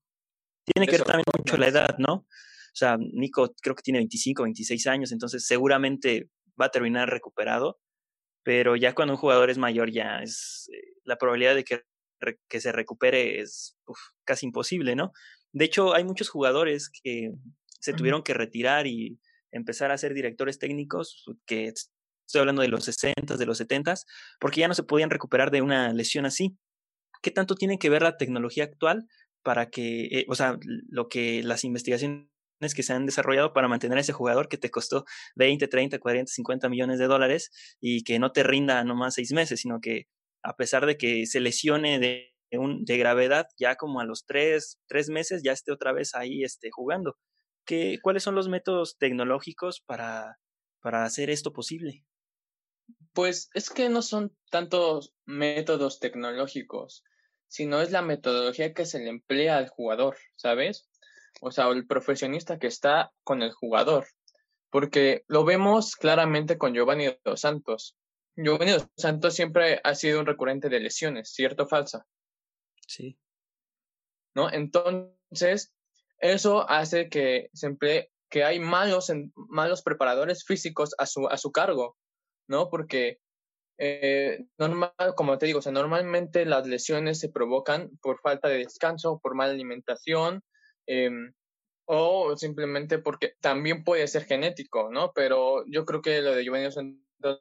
tiene 0.66 0.88
que 0.88 0.98
ver 0.98 1.04
también 1.04 1.26
mucho 1.38 1.58
la 1.58 1.68
edad, 1.68 1.98
¿no? 1.98 2.14
O 2.14 2.76
sea, 2.76 2.98
Nico 2.98 3.54
creo 3.62 3.76
que 3.76 3.84
tiene 3.84 4.00
25, 4.00 4.44
26 4.44 4.88
años, 4.88 5.12
entonces 5.12 5.46
seguramente 5.46 6.30
va 6.60 6.68
a 6.68 6.72
terminar 6.72 7.10
recuperado, 7.10 7.80
pero 8.44 8.76
ya 8.76 8.96
cuando 8.96 9.14
un 9.14 9.20
jugador 9.20 9.50
es 9.50 9.58
mayor 9.58 9.92
ya 9.92 10.20
es 10.22 10.70
eh, 10.74 10.96
la 11.04 11.18
probabilidad 11.18 11.56
de 11.56 11.64
que, 11.64 11.82
que 12.50 12.62
se 12.62 12.72
recupere 12.72 13.42
es 13.42 13.78
casi 14.26 14.48
imposible, 14.48 14.96
¿no? 14.96 15.12
De 15.52 15.66
hecho, 15.66 15.94
hay 15.94 16.04
muchos 16.04 16.30
jugadores 16.30 16.90
que 17.04 17.32
se 17.84 17.94
tuvieron 17.94 18.24
que 18.24 18.34
retirar 18.34 18.88
y 18.88 19.20
empezar 19.52 19.92
a 19.92 19.98
ser 19.98 20.14
directores 20.14 20.58
técnicos, 20.58 21.26
que 21.46 21.68
estoy 21.68 22.40
hablando 22.40 22.62
de 22.62 22.70
los 22.70 22.86
60, 22.86 23.36
de 23.36 23.46
los 23.46 23.58
70, 23.58 23.96
porque 24.40 24.62
ya 24.62 24.68
no 24.68 24.74
se 24.74 24.84
podían 24.84 25.10
recuperar 25.10 25.52
de 25.52 25.62
una 25.62 25.92
lesión 25.92 26.26
así. 26.26 26.58
¿qué 27.24 27.32
tanto 27.32 27.56
tiene 27.56 27.80
que 27.80 27.90
ver 27.90 28.04
la 28.04 28.18
tecnología 28.18 28.66
actual 28.66 29.08
para 29.44 29.70
que, 29.70 30.06
eh, 30.12 30.26
o 30.28 30.36
sea, 30.36 30.58
lo 30.90 31.08
que 31.08 31.42
las 31.42 31.64
investigaciones 31.64 32.28
que 32.76 32.84
se 32.84 32.94
han 32.94 33.06
desarrollado 33.06 33.54
para 33.54 33.68
mantener 33.68 33.98
a 33.98 34.02
ese 34.02 34.14
jugador 34.14 34.48
que 34.48 34.58
te 34.58 34.70
costó 34.70 35.06
20, 35.36 35.68
30, 35.68 36.00
40, 36.00 36.32
50 36.32 36.70
millones 36.70 37.00
de 37.00 37.08
dólares 37.08 37.52
y 37.82 38.04
que 38.04 38.20
no 38.20 38.32
te 38.32 38.44
rinda 38.44 38.84
nomás 38.84 39.16
seis 39.16 39.34
meses, 39.34 39.62
sino 39.62 39.80
que 39.82 40.08
a 40.44 40.56
pesar 40.56 40.86
de 40.86 40.98
que 40.98 41.26
se 41.26 41.40
lesione 41.40 42.00
de, 42.00 42.34
de 42.52 42.98
gravedad, 42.98 43.48
ya 43.58 43.76
como 43.76 44.02
a 44.02 44.06
los 44.06 44.26
tres, 44.26 44.80
tres 44.88 45.10
meses 45.10 45.42
ya 45.44 45.54
esté 45.54 45.72
otra 45.72 45.94
vez 45.94 46.16
ahí 46.16 46.44
este, 46.44 46.70
jugando. 46.72 47.18
¿Qué, 47.66 48.00
¿Cuáles 48.02 48.24
son 48.24 48.36
los 48.36 48.50
métodos 48.50 48.98
tecnológicos 48.98 49.82
para, 49.82 50.40
para 50.82 51.06
hacer 51.06 51.30
esto 51.30 51.54
posible? 51.54 52.06
Pues 53.14 53.50
es 53.54 53.70
que 53.70 53.90
no 53.90 54.02
son 54.02 54.36
tantos 54.50 55.14
métodos 55.26 56.00
tecnológicos, 56.00 57.04
sino 57.48 57.82
es 57.82 57.92
la 57.92 58.02
metodología 58.02 58.74
que 58.74 58.86
se 58.86 59.00
le 59.00 59.10
emplea 59.10 59.58
al 59.58 59.70
jugador, 59.70 60.18
¿sabes? 60.36 60.90
O 61.42 61.52
sea, 61.52 61.68
el 61.70 61.86
profesionista 61.86 62.58
que 62.58 62.68
está 62.68 63.12
con 63.24 63.42
el 63.42 63.52
jugador. 63.52 64.08
Porque 64.70 65.24
lo 65.28 65.46
vemos 65.46 65.96
claramente 65.96 66.58
con 66.58 66.74
Giovanni 66.74 67.16
Dos 67.24 67.42
Santos. 67.42 67.96
Giovanni 68.36 68.72
Dos 68.72 68.88
Santos 68.98 69.36
siempre 69.36 69.80
ha 69.84 69.94
sido 69.94 70.20
un 70.20 70.26
recurrente 70.26 70.70
de 70.70 70.80
lesiones, 70.80 71.32
¿cierto 71.32 71.64
o 71.64 71.68
falsa? 71.68 72.08
Sí. 72.88 73.20
¿No? 74.34 74.52
Entonces, 74.52 75.72
eso 76.24 76.70
hace 76.70 77.10
que 77.10 77.50
que 78.30 78.44
hay 78.44 78.60
malos, 78.60 79.12
malos 79.36 79.84
preparadores 79.84 80.44
físicos 80.44 80.96
a 80.98 81.06
su, 81.06 81.28
a 81.28 81.38
su 81.38 81.52
cargo, 81.52 81.98
¿no? 82.48 82.70
Porque 82.70 83.20
eh, 83.78 84.46
normal, 84.58 84.94
como 85.16 85.38
te 85.38 85.46
digo, 85.46 85.60
o 85.60 85.62
sea, 85.62 85.72
normalmente 85.72 86.46
las 86.46 86.66
lesiones 86.66 87.20
se 87.20 87.30
provocan 87.30 87.92
por 88.02 88.20
falta 88.22 88.48
de 88.48 88.60
descanso, 88.60 89.20
por 89.22 89.36
mala 89.36 89.54
alimentación, 89.54 90.42
em, 90.88 91.34
o 91.86 92.36
simplemente 92.38 92.98
porque 93.00 93.36
también 93.42 93.84
puede 93.84 94.08
ser 94.08 94.26
genético, 94.26 94.90
¿no? 94.92 95.12
Pero 95.14 95.66
yo 95.68 95.86
creo 95.86 96.02
que 96.02 96.22
lo 96.22 96.34
de 96.34 96.48
Juventus 96.48 96.78
no 97.22 97.40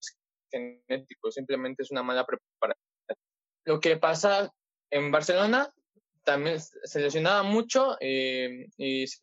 es 0.00 0.18
genético, 0.50 1.30
simplemente 1.30 1.82
es 1.82 1.90
una 1.90 2.02
mala 2.02 2.24
preparación. 2.26 2.82
Lo 3.66 3.80
que 3.80 3.96
pasa 3.98 4.50
en 4.90 5.10
Barcelona 5.12 5.72
también 6.26 6.58
se 6.60 7.00
lesionaba 7.00 7.42
mucho 7.44 7.96
em, 8.00 8.68
y 8.76 9.06
se 9.06 9.18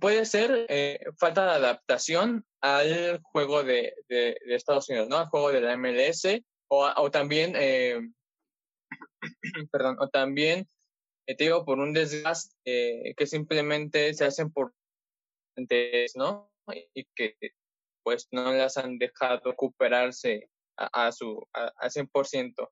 Puede 0.00 0.24
ser 0.24 0.66
eh, 0.68 0.98
falta 1.18 1.44
de 1.44 1.50
adaptación 1.52 2.44
al 2.60 3.20
juego 3.22 3.62
de, 3.62 3.94
Estados 4.08 4.88
Unidos, 4.88 5.08
¿no? 5.08 5.18
Al 5.18 5.28
juego 5.28 5.52
de 5.52 5.60
la 5.60 5.76
MLS 5.76 6.24
o, 6.68 6.84
o 6.96 7.10
también, 7.12 7.52
eh, 7.54 8.00
perdón, 9.70 9.98
o 10.00 10.08
también, 10.08 10.68
eh, 11.28 11.36
te 11.36 11.44
digo, 11.44 11.64
por 11.64 11.78
un 11.78 11.92
desgaste 11.92 13.14
que 13.16 13.26
simplemente 13.26 14.12
se 14.14 14.24
hacen 14.24 14.50
por 14.50 14.74
¿no? 16.16 16.50
Y 16.92 17.04
que 17.14 17.36
pues 18.02 18.26
no 18.32 18.52
las 18.52 18.76
han 18.78 18.98
dejado 18.98 19.52
recuperarse 19.52 20.50
a, 20.76 21.06
a 21.06 21.12
su 21.12 21.46
a, 21.52 21.72
a 21.78 21.88
100%. 21.88 22.68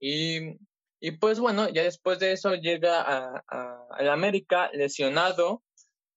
Y 0.00 0.58
y 1.00 1.12
pues 1.12 1.40
bueno, 1.40 1.68
ya 1.70 1.82
después 1.82 2.18
de 2.18 2.32
eso 2.32 2.54
llega 2.54 3.00
a, 3.00 3.42
a, 3.48 4.12
América 4.12 4.70
lesionado. 4.74 5.62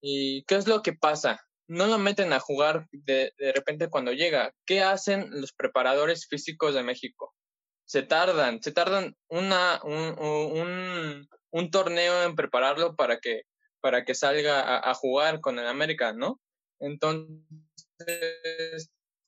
¿Y 0.02 0.44
qué 0.44 0.56
es 0.56 0.68
lo 0.68 0.82
que 0.82 0.92
pasa? 0.92 1.40
No 1.68 1.88
lo 1.88 1.98
meten 1.98 2.34
a 2.34 2.42
jugar 2.42 2.88
de, 2.92 3.34
de 3.38 3.54
repente 3.54 3.90
cuando 3.90 4.12
llega. 4.12 4.54
¿Qué 4.66 4.82
hacen 4.82 5.30
los 5.32 5.54
preparadores 5.54 6.28
físicos 6.28 6.76
de 6.76 6.84
México? 6.84 7.34
Se 7.86 8.04
tardan, 8.04 8.62
se 8.62 8.74
tardan 8.74 9.16
una, 9.30 9.80
un, 9.84 10.20
un, 10.20 11.30
un 11.52 11.72
torneo 11.72 12.24
en 12.24 12.36
prepararlo 12.36 12.98
para 12.98 13.20
que, 13.20 13.44
para 13.80 14.04
que 14.04 14.16
salga 14.16 14.60
a, 14.60 14.92
a 14.92 14.94
jugar 14.94 15.40
con 15.40 15.58
el 15.58 15.68
América, 15.68 16.12
¿no? 16.12 16.42
Entonces, 16.80 17.40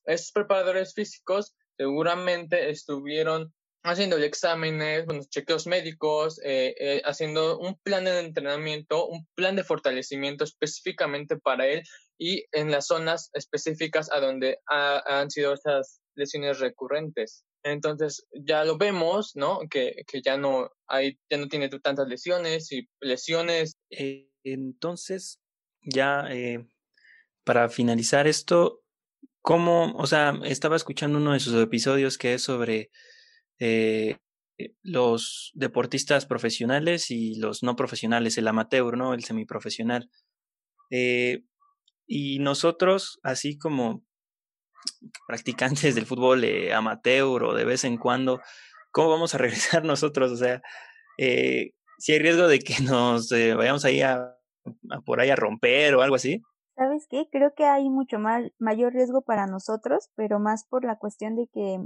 esos 0.04 0.32
preparadores 0.32 0.92
físicos 0.92 1.54
seguramente 1.78 2.68
estuvieron 2.68 3.54
haciendo 3.86 4.16
exámenes, 4.18 5.06
bueno, 5.06 5.22
chequeos 5.28 5.66
médicos, 5.66 6.40
eh, 6.44 6.74
eh, 6.78 7.02
haciendo 7.04 7.58
un 7.58 7.78
plan 7.82 8.04
de 8.04 8.20
entrenamiento, 8.20 9.06
un 9.06 9.26
plan 9.34 9.56
de 9.56 9.64
fortalecimiento 9.64 10.44
específicamente 10.44 11.36
para 11.36 11.66
él 11.66 11.82
y 12.18 12.44
en 12.52 12.70
las 12.70 12.86
zonas 12.86 13.30
específicas 13.34 14.10
a 14.12 14.20
donde 14.20 14.58
han 14.66 15.30
sido 15.30 15.54
esas 15.54 16.00
lesiones 16.14 16.58
recurrentes. 16.58 17.44
Entonces 17.62 18.26
ya 18.32 18.64
lo 18.64 18.78
vemos, 18.78 19.32
¿no? 19.34 19.60
Que, 19.68 20.04
que 20.06 20.22
ya 20.22 20.36
no 20.36 20.70
hay, 20.86 21.18
ya 21.30 21.36
no 21.36 21.48
tiene 21.48 21.68
tantas 21.68 22.08
lesiones 22.08 22.70
y 22.72 22.88
lesiones. 23.00 23.76
Eh, 23.90 24.28
entonces, 24.44 25.40
ya 25.82 26.28
para 27.44 27.68
finalizar 27.68 28.26
esto, 28.26 28.82
¿cómo, 29.42 29.94
o 29.96 30.06
sea, 30.06 30.38
estaba 30.44 30.76
escuchando 30.76 31.18
uno 31.18 31.32
de 31.32 31.40
sus 31.40 31.54
episodios 31.62 32.18
que 32.18 32.34
es 32.34 32.42
sobre 32.42 32.90
eh, 33.58 34.18
los 34.82 35.52
deportistas 35.54 36.26
profesionales 36.26 37.10
y 37.10 37.36
los 37.36 37.62
no 37.62 37.76
profesionales, 37.76 38.38
el 38.38 38.48
amateur, 38.48 38.96
¿no? 38.96 39.14
El 39.14 39.24
semiprofesional. 39.24 40.10
Eh, 40.90 41.44
y 42.06 42.38
nosotros, 42.38 43.18
así 43.22 43.58
como 43.58 44.04
practicantes 45.26 45.94
del 45.94 46.06
fútbol 46.06 46.44
eh, 46.44 46.72
amateur 46.72 47.42
o 47.44 47.54
de 47.54 47.64
vez 47.64 47.84
en 47.84 47.98
cuando, 47.98 48.40
¿cómo 48.92 49.10
vamos 49.10 49.34
a 49.34 49.38
regresar 49.38 49.84
nosotros? 49.84 50.32
O 50.32 50.36
sea, 50.36 50.62
eh, 51.18 51.72
si 51.98 52.12
hay 52.12 52.18
riesgo 52.18 52.48
de 52.48 52.58
que 52.58 52.82
nos 52.82 53.30
eh, 53.32 53.54
vayamos 53.54 53.84
ahí 53.84 54.00
a, 54.02 54.36
por 55.04 55.20
ahí 55.20 55.30
a 55.30 55.36
romper 55.36 55.94
o 55.94 56.02
algo 56.02 56.16
así. 56.16 56.42
¿Sabes 56.76 57.06
qué? 57.08 57.26
Creo 57.32 57.54
que 57.56 57.64
hay 57.64 57.88
mucho 57.88 58.18
más, 58.18 58.44
mayor 58.58 58.92
riesgo 58.92 59.22
para 59.22 59.46
nosotros, 59.46 60.10
pero 60.14 60.38
más 60.38 60.66
por 60.68 60.84
la 60.84 60.98
cuestión 60.98 61.34
de 61.34 61.48
que 61.52 61.78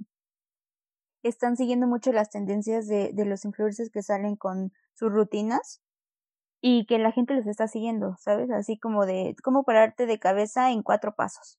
están 1.23 1.57
siguiendo 1.57 1.87
mucho 1.87 2.13
las 2.13 2.31
tendencias 2.31 2.87
de, 2.87 3.13
de 3.13 3.25
los 3.25 3.45
influencers 3.45 3.91
que 3.91 4.03
salen 4.03 4.37
con 4.37 4.73
sus 4.95 5.13
rutinas 5.13 5.81
y 6.63 6.87
que 6.87 6.99
la 6.99 7.13
gente 7.13 7.35
los 7.35 7.47
está 7.47 7.69
siguiendo, 7.69 8.17
¿sabes? 8.19 8.51
Así 8.51 8.79
como 8.79 9.07
de 9.07 9.35
cómo 9.43 9.65
pararte 9.65 10.07
de 10.07 10.19
cabeza 10.19 10.71
en 10.71 10.83
cuatro 10.83 11.15
pasos. 11.15 11.59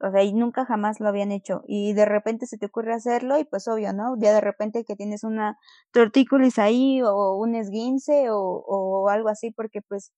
O 0.00 0.10
sea, 0.10 0.24
y 0.24 0.32
nunca 0.32 0.66
jamás 0.66 0.98
lo 0.98 1.08
habían 1.08 1.30
hecho. 1.30 1.62
Y 1.68 1.92
de 1.92 2.04
repente 2.06 2.46
se 2.46 2.58
te 2.58 2.66
ocurre 2.66 2.92
hacerlo 2.92 3.38
y 3.38 3.44
pues 3.44 3.68
obvio, 3.68 3.92
¿no? 3.92 4.16
Ya 4.18 4.34
de 4.34 4.40
repente 4.40 4.84
que 4.84 4.96
tienes 4.96 5.22
una 5.22 5.58
tortícolis 5.92 6.58
ahí 6.58 7.00
o 7.02 7.36
un 7.36 7.54
esguince 7.54 8.30
o, 8.30 8.38
o 8.38 9.08
algo 9.08 9.28
así 9.28 9.52
porque 9.52 9.80
pues 9.80 10.12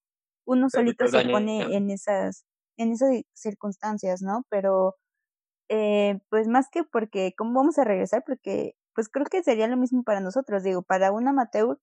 uno 0.47 0.71
solito 0.71 1.07
se 1.09 1.29
pone 1.29 1.77
en 1.77 1.91
esas, 1.91 2.47
en 2.79 2.93
esas 2.93 3.11
circunstancias, 3.35 4.23
¿no? 4.23 4.47
Pero 4.49 4.97
eh, 5.69 6.21
pues 6.31 6.49
más 6.49 6.69
que 6.71 6.85
porque, 6.85 7.35
¿cómo 7.37 7.55
vamos 7.55 7.79
a 7.79 7.85
regresar? 7.85 8.25
Porque, 8.27 8.77
pues 8.95 9.09
creo 9.09 9.27
que 9.27 9.43
sería 9.43 9.67
lo 9.69 9.77
mismo 9.77 10.05
para 10.05 10.21
nosotros, 10.21 10.63
digo, 10.63 10.83
para 10.83 11.13
un 11.13 11.29
amateur, 11.29 11.79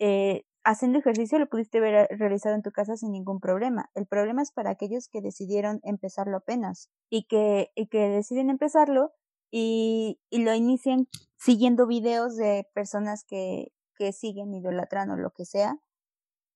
eh, 0.00 0.44
haciendo 0.64 0.98
ejercicio 0.98 1.38
lo 1.38 1.48
pudiste 1.48 1.78
haber 1.78 2.08
realizado 2.18 2.54
en 2.54 2.62
tu 2.62 2.70
casa 2.72 2.96
sin 2.96 3.12
ningún 3.12 3.40
problema. 3.40 3.90
El 3.94 4.06
problema 4.06 4.42
es 4.42 4.52
para 4.52 4.70
aquellos 4.70 5.08
que 5.08 5.22
decidieron 5.22 5.80
empezarlo 5.84 6.38
apenas 6.38 6.90
y 7.10 7.24
que, 7.26 7.70
y 7.74 7.86
que 7.88 8.08
deciden 8.08 8.50
empezarlo 8.50 9.12
y, 9.50 10.20
y 10.30 10.44
lo 10.44 10.54
inician 10.54 11.08
siguiendo 11.38 11.86
videos 11.86 12.36
de 12.36 12.66
personas 12.74 13.24
que, 13.24 13.72
que 13.96 14.12
siguen, 14.12 14.54
idolatran 14.54 15.10
o 15.10 15.16
lo 15.16 15.30
que 15.32 15.44
sea, 15.46 15.78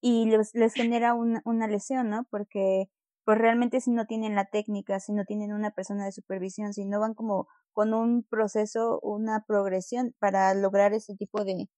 y 0.00 0.26
les, 0.26 0.54
les 0.54 0.74
genera 0.74 1.14
una, 1.14 1.42
una 1.44 1.66
lesión, 1.66 2.10
¿no? 2.10 2.26
Porque 2.30 2.90
pues 3.24 3.38
realmente 3.38 3.80
si 3.80 3.90
no 3.90 4.06
tienen 4.06 4.34
la 4.34 4.46
técnica, 4.46 5.00
si 5.00 5.12
no 5.12 5.24
tienen 5.24 5.52
una 5.52 5.70
persona 5.72 6.04
de 6.04 6.12
supervisión, 6.12 6.74
si 6.74 6.84
no 6.84 7.00
van 7.00 7.14
como 7.14 7.48
con 7.72 7.94
un 7.94 8.22
proceso, 8.24 9.00
una 9.02 9.44
progresión 9.46 10.14
para 10.18 10.54
lograr 10.54 10.92
ese 10.94 11.16
tipo 11.16 11.44
de, 11.44 11.68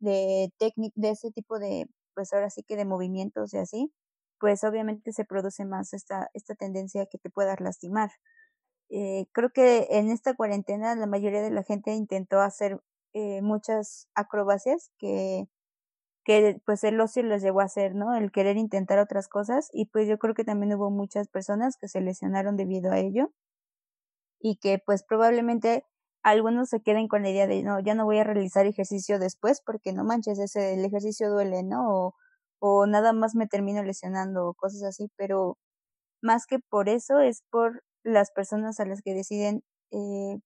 de 0.00 0.52
técnica, 0.58 0.94
de 0.96 1.10
ese 1.10 1.30
tipo 1.32 1.58
de, 1.58 1.88
pues 2.14 2.32
ahora 2.32 2.50
sí 2.50 2.62
que 2.64 2.76
de 2.76 2.84
movimientos 2.84 3.54
y 3.54 3.58
así, 3.58 3.92
pues 4.40 4.64
obviamente 4.64 5.12
se 5.12 5.24
produce 5.24 5.64
más 5.66 5.92
esta, 5.94 6.30
esta 6.34 6.54
tendencia 6.54 7.06
que 7.06 7.18
te 7.18 7.30
puedas 7.30 7.60
lastimar. 7.60 8.10
Eh, 8.90 9.26
creo 9.32 9.50
que 9.50 9.86
en 9.90 10.10
esta 10.10 10.34
cuarentena 10.34 10.96
la 10.96 11.06
mayoría 11.06 11.42
de 11.42 11.50
la 11.50 11.62
gente 11.62 11.92
intentó 11.94 12.40
hacer 12.40 12.80
eh, 13.14 13.42
muchas 13.42 14.08
acrobacias 14.14 14.90
que 14.98 15.48
que 16.30 16.60
pues 16.64 16.84
el 16.84 17.00
ocio 17.00 17.22
los 17.24 17.42
llevó 17.42 17.60
a 17.60 17.64
hacer, 17.64 17.94
¿no? 17.96 18.14
El 18.16 18.30
querer 18.32 18.56
intentar 18.56 18.98
otras 19.00 19.28
cosas 19.28 19.68
y 19.72 19.86
pues 19.86 20.08
yo 20.08 20.18
creo 20.18 20.34
que 20.34 20.44
también 20.44 20.74
hubo 20.74 20.90
muchas 20.90 21.28
personas 21.28 21.76
que 21.76 21.88
se 21.88 22.00
lesionaron 22.00 22.56
debido 22.56 22.92
a 22.92 22.98
ello 23.00 23.32
y 24.40 24.56
que 24.56 24.78
pues 24.84 25.02
probablemente 25.02 25.84
algunos 26.22 26.68
se 26.68 26.82
queden 26.82 27.08
con 27.08 27.22
la 27.22 27.30
idea 27.30 27.46
de 27.46 27.62
no, 27.62 27.80
ya 27.80 27.94
no 27.94 28.04
voy 28.04 28.18
a 28.18 28.24
realizar 28.24 28.66
ejercicio 28.66 29.18
después 29.18 29.62
porque 29.64 29.92
no 29.92 30.04
manches, 30.04 30.38
ese 30.38 30.74
el 30.74 30.84
ejercicio 30.84 31.30
duele, 31.30 31.62
¿no? 31.62 31.88
O, 31.88 32.14
o 32.60 32.86
nada 32.86 33.12
más 33.12 33.34
me 33.34 33.46
termino 33.46 33.82
lesionando 33.82 34.48
o 34.48 34.54
cosas 34.54 34.82
así, 34.84 35.10
pero 35.16 35.58
más 36.22 36.46
que 36.46 36.58
por 36.60 36.88
eso 36.90 37.20
es 37.20 37.44
por 37.50 37.84
las 38.04 38.32
personas 38.32 38.80
a 38.80 38.86
las 38.86 39.02
que 39.02 39.14
deciden 39.14 39.64
eh, 39.92 40.38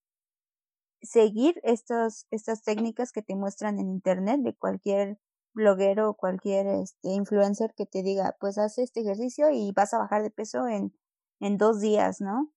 seguir 1.01 1.59
estas, 1.63 2.25
estas 2.31 2.63
técnicas 2.63 3.11
que 3.11 3.21
te 3.21 3.35
muestran 3.35 3.79
en 3.79 3.89
internet 3.89 4.41
de 4.41 4.55
cualquier 4.55 5.17
bloguero 5.55 6.09
o 6.09 6.13
cualquier 6.15 6.67
este, 6.67 7.09
influencer 7.09 7.73
que 7.75 7.85
te 7.85 8.03
diga, 8.03 8.35
pues 8.39 8.57
haz 8.57 8.77
este 8.77 9.01
ejercicio 9.01 9.49
y 9.51 9.71
vas 9.73 9.93
a 9.93 9.99
bajar 9.99 10.23
de 10.23 10.31
peso 10.31 10.67
en, 10.67 10.93
en 11.39 11.57
dos 11.57 11.81
días, 11.81 12.21
¿no? 12.21 12.51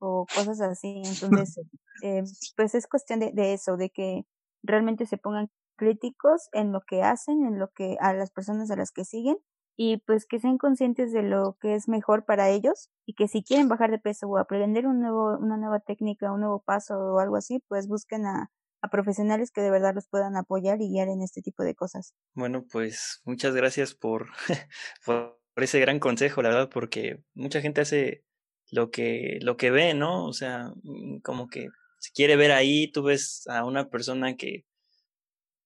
O 0.00 0.26
cosas 0.34 0.60
así. 0.60 1.02
Entonces, 1.46 1.58
eh, 2.02 2.22
pues 2.56 2.74
es 2.74 2.86
cuestión 2.86 3.20
de, 3.20 3.32
de 3.32 3.54
eso, 3.54 3.76
de 3.76 3.90
que 3.90 4.26
realmente 4.62 5.06
se 5.06 5.18
pongan 5.18 5.50
críticos 5.76 6.48
en 6.52 6.72
lo 6.72 6.82
que 6.82 7.02
hacen, 7.02 7.44
en 7.46 7.58
lo 7.58 7.68
que 7.72 7.96
a 8.00 8.12
las 8.14 8.30
personas 8.30 8.70
a 8.70 8.76
las 8.76 8.92
que 8.92 9.04
siguen 9.04 9.38
y 9.76 9.98
pues 9.98 10.26
que 10.26 10.38
sean 10.38 10.58
conscientes 10.58 11.12
de 11.12 11.22
lo 11.22 11.56
que 11.60 11.74
es 11.74 11.88
mejor 11.88 12.24
para 12.24 12.50
ellos 12.50 12.90
y 13.06 13.14
que 13.14 13.26
si 13.28 13.42
quieren 13.42 13.68
bajar 13.68 13.90
de 13.90 13.98
peso 13.98 14.28
o 14.28 14.38
aprender 14.38 14.86
un 14.86 15.00
nuevo, 15.00 15.38
una 15.38 15.56
nueva 15.56 15.80
técnica, 15.80 16.32
un 16.32 16.40
nuevo 16.40 16.60
paso 16.60 16.94
o 16.98 17.18
algo 17.18 17.36
así, 17.36 17.60
pues 17.68 17.88
busquen 17.88 18.26
a, 18.26 18.50
a 18.82 18.88
profesionales 18.88 19.50
que 19.50 19.60
de 19.60 19.70
verdad 19.70 19.94
los 19.94 20.08
puedan 20.08 20.36
apoyar 20.36 20.80
y 20.82 20.90
guiar 20.90 21.08
en 21.08 21.22
este 21.22 21.40
tipo 21.40 21.62
de 21.62 21.74
cosas. 21.74 22.14
Bueno, 22.34 22.66
pues 22.70 23.20
muchas 23.24 23.54
gracias 23.54 23.94
por, 23.94 24.28
por 25.06 25.40
ese 25.56 25.80
gran 25.80 25.98
consejo, 25.98 26.42
la 26.42 26.50
verdad, 26.50 26.68
porque 26.68 27.22
mucha 27.34 27.60
gente 27.60 27.80
hace 27.80 28.24
lo 28.70 28.90
que, 28.90 29.38
lo 29.40 29.56
que 29.56 29.70
ve, 29.70 29.94
¿no? 29.94 30.26
O 30.26 30.32
sea, 30.32 30.72
mm, 30.82 31.20
como 31.20 31.48
que 31.48 31.68
se 31.98 32.10
quiere 32.12 32.36
ver 32.36 32.52
ahí, 32.52 32.90
tú 32.90 33.04
ves 33.04 33.46
a 33.46 33.64
una 33.64 33.88
persona 33.88 34.36
que 34.36 34.64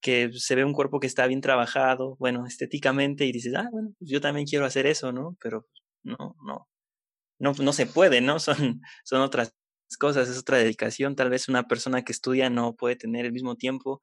que 0.07 0.31
se 0.33 0.55
ve 0.55 0.64
un 0.64 0.72
cuerpo 0.72 1.00
que 1.00 1.09
está 1.09 1.26
bien 1.26 1.40
trabajado, 1.40 2.14
bueno, 2.20 2.46
estéticamente, 2.46 3.24
y 3.24 3.33
dices, 3.33 3.55
ah, 3.57 3.68
bueno, 3.72 3.92
pues 3.98 4.09
yo 4.09 4.20
también 4.20 4.46
quiero 4.46 4.64
hacer 4.64 4.87
eso, 4.87 5.11
¿no? 5.11 5.37
Pero 5.40 5.66
no, 6.05 6.37
no, 6.44 6.68
no, 7.40 7.52
no 7.52 7.72
se 7.72 7.87
puede, 7.87 8.20
¿no? 8.20 8.38
Son, 8.40 8.81
son 9.05 9.20
otras 9.22 9.52
cosas, 9.99 10.29
es 10.29 10.38
otra 10.38 10.59
dedicación. 10.59 11.14
Tal 11.14 11.31
vez 11.31 11.49
una 11.49 11.68
persona 11.68 12.03
que 12.03 12.12
estudia 12.12 12.51
no 12.51 12.75
puede 12.75 12.96
tener 12.96 13.25
el 13.25 13.33
mismo 13.33 13.57
tiempo 13.57 14.03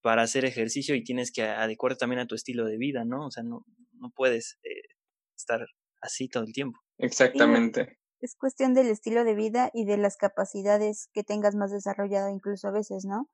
para 0.00 0.22
hacer 0.22 0.44
ejercicio 0.44 0.94
y 0.94 1.04
tienes 1.04 1.30
que 1.30 1.44
adecuarte 1.44 1.98
también 1.98 2.20
a 2.20 2.26
tu 2.26 2.34
estilo 2.34 2.64
de 2.64 2.78
vida, 2.78 3.04
¿no? 3.04 3.26
O 3.26 3.30
sea, 3.30 3.42
no, 3.42 3.64
no 3.92 4.10
puedes 4.10 4.58
eh, 4.62 4.94
estar 5.36 5.66
así 6.00 6.28
todo 6.28 6.44
el 6.44 6.52
tiempo. 6.52 6.80
Exactamente. 6.98 7.98
es 8.20 8.34
cuestión 8.36 8.74
del 8.74 8.88
estilo 8.88 9.24
de 9.24 9.34
vida 9.34 9.70
y 9.72 9.84
de 9.84 9.96
las 9.98 10.16
capacidades 10.16 11.08
que 11.12 11.22
tengas 11.22 11.54
más 11.54 11.70
desarrollado 11.70 12.28
incluso 12.30 12.68
a 12.68 12.72
veces, 12.72 13.04
¿no? 13.04 13.28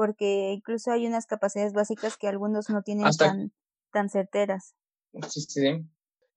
porque 0.00 0.52
incluso 0.52 0.90
hay 0.92 1.06
unas 1.06 1.26
capacidades 1.26 1.74
básicas 1.74 2.16
que 2.16 2.26
algunos 2.26 2.70
no 2.70 2.80
tienen 2.80 3.14
tan, 3.18 3.52
tan 3.92 4.08
certeras. 4.08 4.74
Sí, 5.28 5.42
sí. 5.42 5.84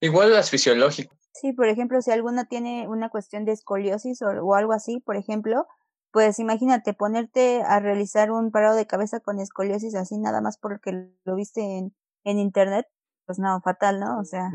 Igual 0.00 0.34
las 0.34 0.50
fisiológicas. 0.50 1.18
Sí, 1.34 1.52
por 1.52 1.68
ejemplo, 1.68 2.00
si 2.00 2.10
alguno 2.10 2.46
tiene 2.46 2.88
una 2.88 3.08
cuestión 3.10 3.44
de 3.44 3.52
escoliosis 3.52 4.22
o, 4.22 4.28
o, 4.28 4.54
algo 4.54 4.72
así, 4.72 5.00
por 5.00 5.16
ejemplo, 5.16 5.66
pues 6.12 6.38
imagínate 6.38 6.94
ponerte 6.94 7.62
a 7.62 7.80
realizar 7.80 8.30
un 8.30 8.50
parado 8.50 8.76
de 8.76 8.86
cabeza 8.86 9.20
con 9.20 9.40
escoliosis 9.40 9.94
así 9.96 10.16
nada 10.16 10.40
más 10.40 10.58
porque 10.58 11.10
lo 11.24 11.34
viste 11.34 11.60
en, 11.60 11.94
en 12.22 12.38
internet, 12.38 12.86
pues 13.26 13.38
no, 13.38 13.60
fatal, 13.62 13.98
¿no? 14.00 14.20
O 14.20 14.24
sea, 14.24 14.48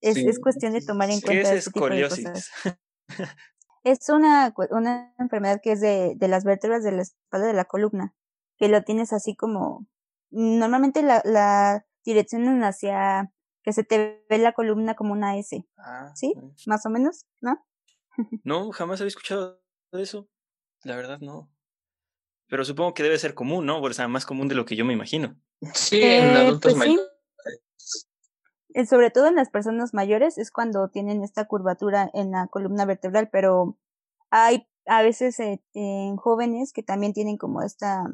es, 0.00 0.18
es 0.18 0.38
cuestión 0.38 0.74
de 0.74 0.82
tomar 0.82 1.10
en 1.10 1.20
cuenta. 1.20 1.50
¿Qué 1.50 1.56
es 1.56 1.66
escoliosis? 1.66 2.50
es 3.82 4.08
una, 4.10 4.54
una 4.70 5.14
enfermedad 5.18 5.60
que 5.62 5.72
es 5.72 5.80
de, 5.80 6.14
de 6.16 6.28
las 6.28 6.44
vértebras 6.44 6.84
de 6.84 6.92
la 6.92 7.02
espalda 7.02 7.46
de 7.46 7.54
la 7.54 7.64
columna 7.64 8.14
que 8.60 8.68
lo 8.68 8.82
tienes 8.82 9.14
así 9.14 9.34
como, 9.34 9.86
normalmente 10.30 11.02
la, 11.02 11.22
la 11.24 11.86
direccionan 12.04 12.62
hacia 12.62 13.32
que 13.62 13.72
se 13.72 13.84
te 13.84 14.24
ve 14.28 14.38
la 14.38 14.52
columna 14.52 14.94
como 14.94 15.12
una 15.12 15.36
S. 15.38 15.66
Ah, 15.78 16.12
¿Sí? 16.14 16.34
Más 16.66 16.84
o 16.86 16.90
menos, 16.90 17.26
¿no? 17.40 17.64
no, 18.44 18.70
jamás 18.72 19.00
había 19.00 19.08
escuchado 19.08 19.60
de 19.92 20.02
eso. 20.02 20.28
La 20.82 20.96
verdad, 20.96 21.18
no. 21.20 21.50
Pero 22.48 22.64
supongo 22.64 22.94
que 22.94 23.02
debe 23.02 23.18
ser 23.18 23.34
común, 23.34 23.66
¿no? 23.66 23.80
O 23.80 23.92
sea, 23.92 24.08
más 24.08 24.26
común 24.26 24.48
de 24.48 24.54
lo 24.54 24.64
que 24.64 24.76
yo 24.76 24.84
me 24.84 24.92
imagino. 24.92 25.36
Sí, 25.74 26.02
en 26.02 26.26
eh, 26.26 26.36
adultos 26.36 26.72
pues 26.72 26.76
mayores. 26.76 27.06
Sí. 27.76 28.86
Sobre 28.86 29.10
todo 29.10 29.26
en 29.26 29.34
las 29.34 29.50
personas 29.50 29.94
mayores 29.94 30.38
es 30.38 30.50
cuando 30.50 30.88
tienen 30.88 31.22
esta 31.22 31.46
curvatura 31.46 32.10
en 32.14 32.30
la 32.30 32.46
columna 32.46 32.84
vertebral, 32.84 33.28
pero 33.30 33.76
hay 34.30 34.66
a 34.86 35.02
veces 35.02 35.38
eh, 35.40 35.60
en 35.74 36.16
jóvenes 36.16 36.72
que 36.72 36.82
también 36.82 37.12
tienen 37.12 37.36
como 37.36 37.62
esta 37.62 38.04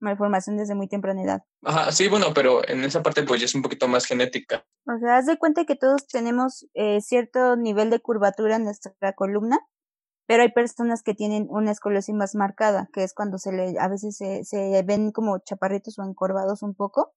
malformación 0.00 0.56
desde 0.56 0.74
muy 0.74 0.88
temprana 0.88 1.22
edad. 1.22 1.42
Ajá, 1.62 1.92
sí, 1.92 2.08
bueno, 2.08 2.26
pero 2.34 2.66
en 2.68 2.84
esa 2.84 3.02
parte 3.02 3.22
pues 3.22 3.40
ya 3.40 3.46
es 3.46 3.54
un 3.54 3.62
poquito 3.62 3.88
más 3.88 4.06
genética. 4.06 4.64
O 4.86 4.98
sea, 4.98 5.16
haz 5.16 5.26
de 5.26 5.38
cuenta 5.38 5.64
que 5.64 5.76
todos 5.76 6.06
tenemos 6.06 6.66
eh, 6.74 7.00
cierto 7.00 7.56
nivel 7.56 7.90
de 7.90 8.00
curvatura 8.00 8.56
en 8.56 8.64
nuestra 8.64 9.12
columna, 9.14 9.58
pero 10.26 10.42
hay 10.42 10.52
personas 10.52 11.02
que 11.02 11.14
tienen 11.14 11.46
una 11.50 11.70
escoliosis 11.70 12.14
más 12.14 12.34
marcada, 12.34 12.88
que 12.92 13.04
es 13.04 13.14
cuando 13.14 13.38
se 13.38 13.52
le, 13.52 13.78
a 13.78 13.88
veces 13.88 14.16
se, 14.16 14.44
se 14.44 14.82
ven 14.82 15.12
como 15.12 15.38
chaparritos 15.38 15.98
o 15.98 16.04
encorvados 16.04 16.62
un 16.62 16.74
poco, 16.74 17.14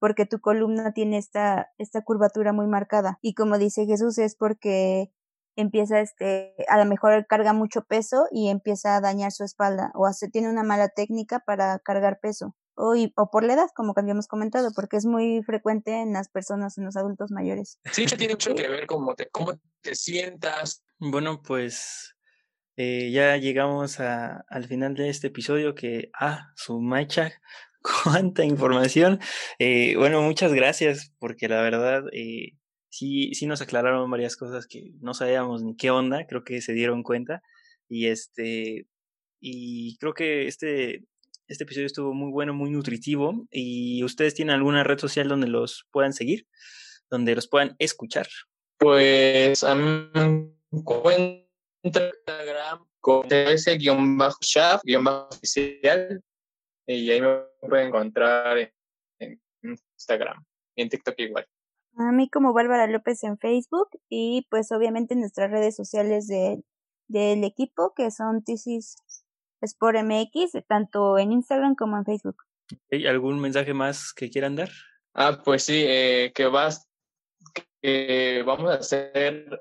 porque 0.00 0.26
tu 0.26 0.40
columna 0.40 0.92
tiene 0.92 1.18
esta, 1.18 1.70
esta 1.78 2.02
curvatura 2.02 2.52
muy 2.52 2.66
marcada. 2.66 3.18
Y 3.20 3.34
como 3.34 3.58
dice 3.58 3.86
Jesús, 3.86 4.18
es 4.18 4.36
porque 4.36 5.12
empieza 5.60 6.00
este, 6.00 6.54
a 6.68 6.78
lo 6.78 6.84
mejor 6.84 7.26
carga 7.26 7.52
mucho 7.52 7.82
peso 7.82 8.26
y 8.30 8.48
empieza 8.48 8.96
a 8.96 9.00
dañar 9.00 9.32
su 9.32 9.44
espalda 9.44 9.90
o 9.94 10.06
hace, 10.06 10.28
tiene 10.28 10.48
una 10.48 10.62
mala 10.62 10.88
técnica 10.88 11.40
para 11.40 11.78
cargar 11.80 12.20
peso 12.20 12.54
o, 12.78 12.94
o 13.16 13.30
por 13.30 13.44
la 13.44 13.54
edad, 13.54 13.68
como 13.74 13.92
habíamos 13.96 14.28
comentado, 14.28 14.70
porque 14.74 14.96
es 14.96 15.04
muy 15.04 15.42
frecuente 15.42 16.00
en 16.00 16.12
las 16.12 16.28
personas, 16.28 16.78
en 16.78 16.84
los 16.84 16.96
adultos 16.96 17.30
mayores. 17.30 17.78
Sí, 17.92 18.06
tiene 18.06 18.34
mucho 18.34 18.54
que 18.54 18.68
ver 18.68 18.86
cómo 18.86 19.14
te, 19.14 19.28
cómo 19.30 19.58
te 19.80 19.94
sientas. 19.94 20.84
Bueno, 20.98 21.42
pues 21.42 22.14
eh, 22.76 23.10
ya 23.10 23.36
llegamos 23.36 23.98
a, 24.00 24.44
al 24.48 24.66
final 24.66 24.94
de 24.94 25.10
este 25.10 25.26
episodio 25.26 25.74
que, 25.74 26.10
ah, 26.18 26.52
su 26.54 26.80
macha, 26.80 27.32
cuánta 28.04 28.44
información. 28.44 29.20
Eh, 29.58 29.96
bueno, 29.96 30.22
muchas 30.22 30.52
gracias, 30.52 31.12
porque 31.18 31.48
la 31.48 31.60
verdad, 31.60 32.04
eh, 32.12 32.52
sí, 32.98 33.34
sí 33.34 33.46
nos 33.46 33.62
aclararon 33.62 34.10
varias 34.10 34.36
cosas 34.36 34.66
que 34.66 34.92
no 35.00 35.14
sabíamos 35.14 35.62
ni 35.62 35.76
qué 35.76 35.90
onda, 35.90 36.26
creo 36.26 36.44
que 36.44 36.60
se 36.60 36.72
dieron 36.72 37.02
cuenta. 37.02 37.42
Y 37.88 38.08
este, 38.08 38.86
y 39.40 39.96
creo 39.98 40.14
que 40.14 40.48
este, 40.48 41.04
este 41.46 41.64
episodio 41.64 41.86
estuvo 41.86 42.12
muy 42.12 42.30
bueno, 42.30 42.52
muy 42.54 42.70
nutritivo. 42.70 43.46
¿Y 43.50 44.04
ustedes 44.04 44.34
tienen 44.34 44.54
alguna 44.54 44.84
red 44.84 44.98
social 44.98 45.28
donde 45.28 45.46
los 45.46 45.86
puedan 45.90 46.12
seguir? 46.12 46.46
Donde 47.10 47.34
los 47.34 47.48
puedan 47.48 47.74
escuchar. 47.78 48.28
Pues 48.78 49.64
a 49.64 49.74
mí 49.74 50.10
me 50.14 50.52
Instagram 51.82 52.86
con 53.00 53.26
ese-shaft-oficial 53.30 56.22
y 56.86 57.10
ahí 57.10 57.20
me 57.20 57.40
pueden 57.60 57.88
encontrar 57.88 58.72
en 59.20 59.40
Instagram 59.62 60.42
y 60.74 60.82
en 60.82 60.88
TikTok 60.88 61.14
igual. 61.18 61.46
A 61.98 62.12
mí 62.12 62.30
como 62.30 62.52
Bárbara 62.52 62.86
López 62.86 63.24
en 63.24 63.38
Facebook 63.38 63.88
y 64.08 64.46
pues 64.50 64.70
obviamente 64.70 65.14
en 65.14 65.20
nuestras 65.20 65.50
redes 65.50 65.74
sociales 65.74 66.28
de, 66.28 66.62
del 67.08 67.42
equipo 67.42 67.92
que 67.92 68.12
son 68.12 68.44
Tisis 68.44 68.96
Sport 69.60 69.98
MX, 70.04 70.64
tanto 70.68 71.18
en 71.18 71.32
Instagram 71.32 71.74
como 71.74 71.96
en 71.96 72.04
Facebook. 72.04 72.36
¿Hay 72.92 73.04
algún 73.08 73.40
mensaje 73.40 73.74
más 73.74 74.12
que 74.12 74.30
quieran 74.30 74.54
dar? 74.54 74.70
Ah, 75.12 75.42
pues 75.44 75.64
sí, 75.64 75.84
eh, 75.84 76.30
que 76.32 76.46
vas, 76.46 76.88
que 77.82 78.44
vamos 78.46 78.70
a 78.70 78.74
hacer 78.74 79.60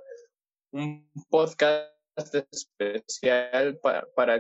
un 0.72 1.10
podcast 1.30 1.90
especial 2.52 3.80
para, 3.80 4.06
para 4.16 4.40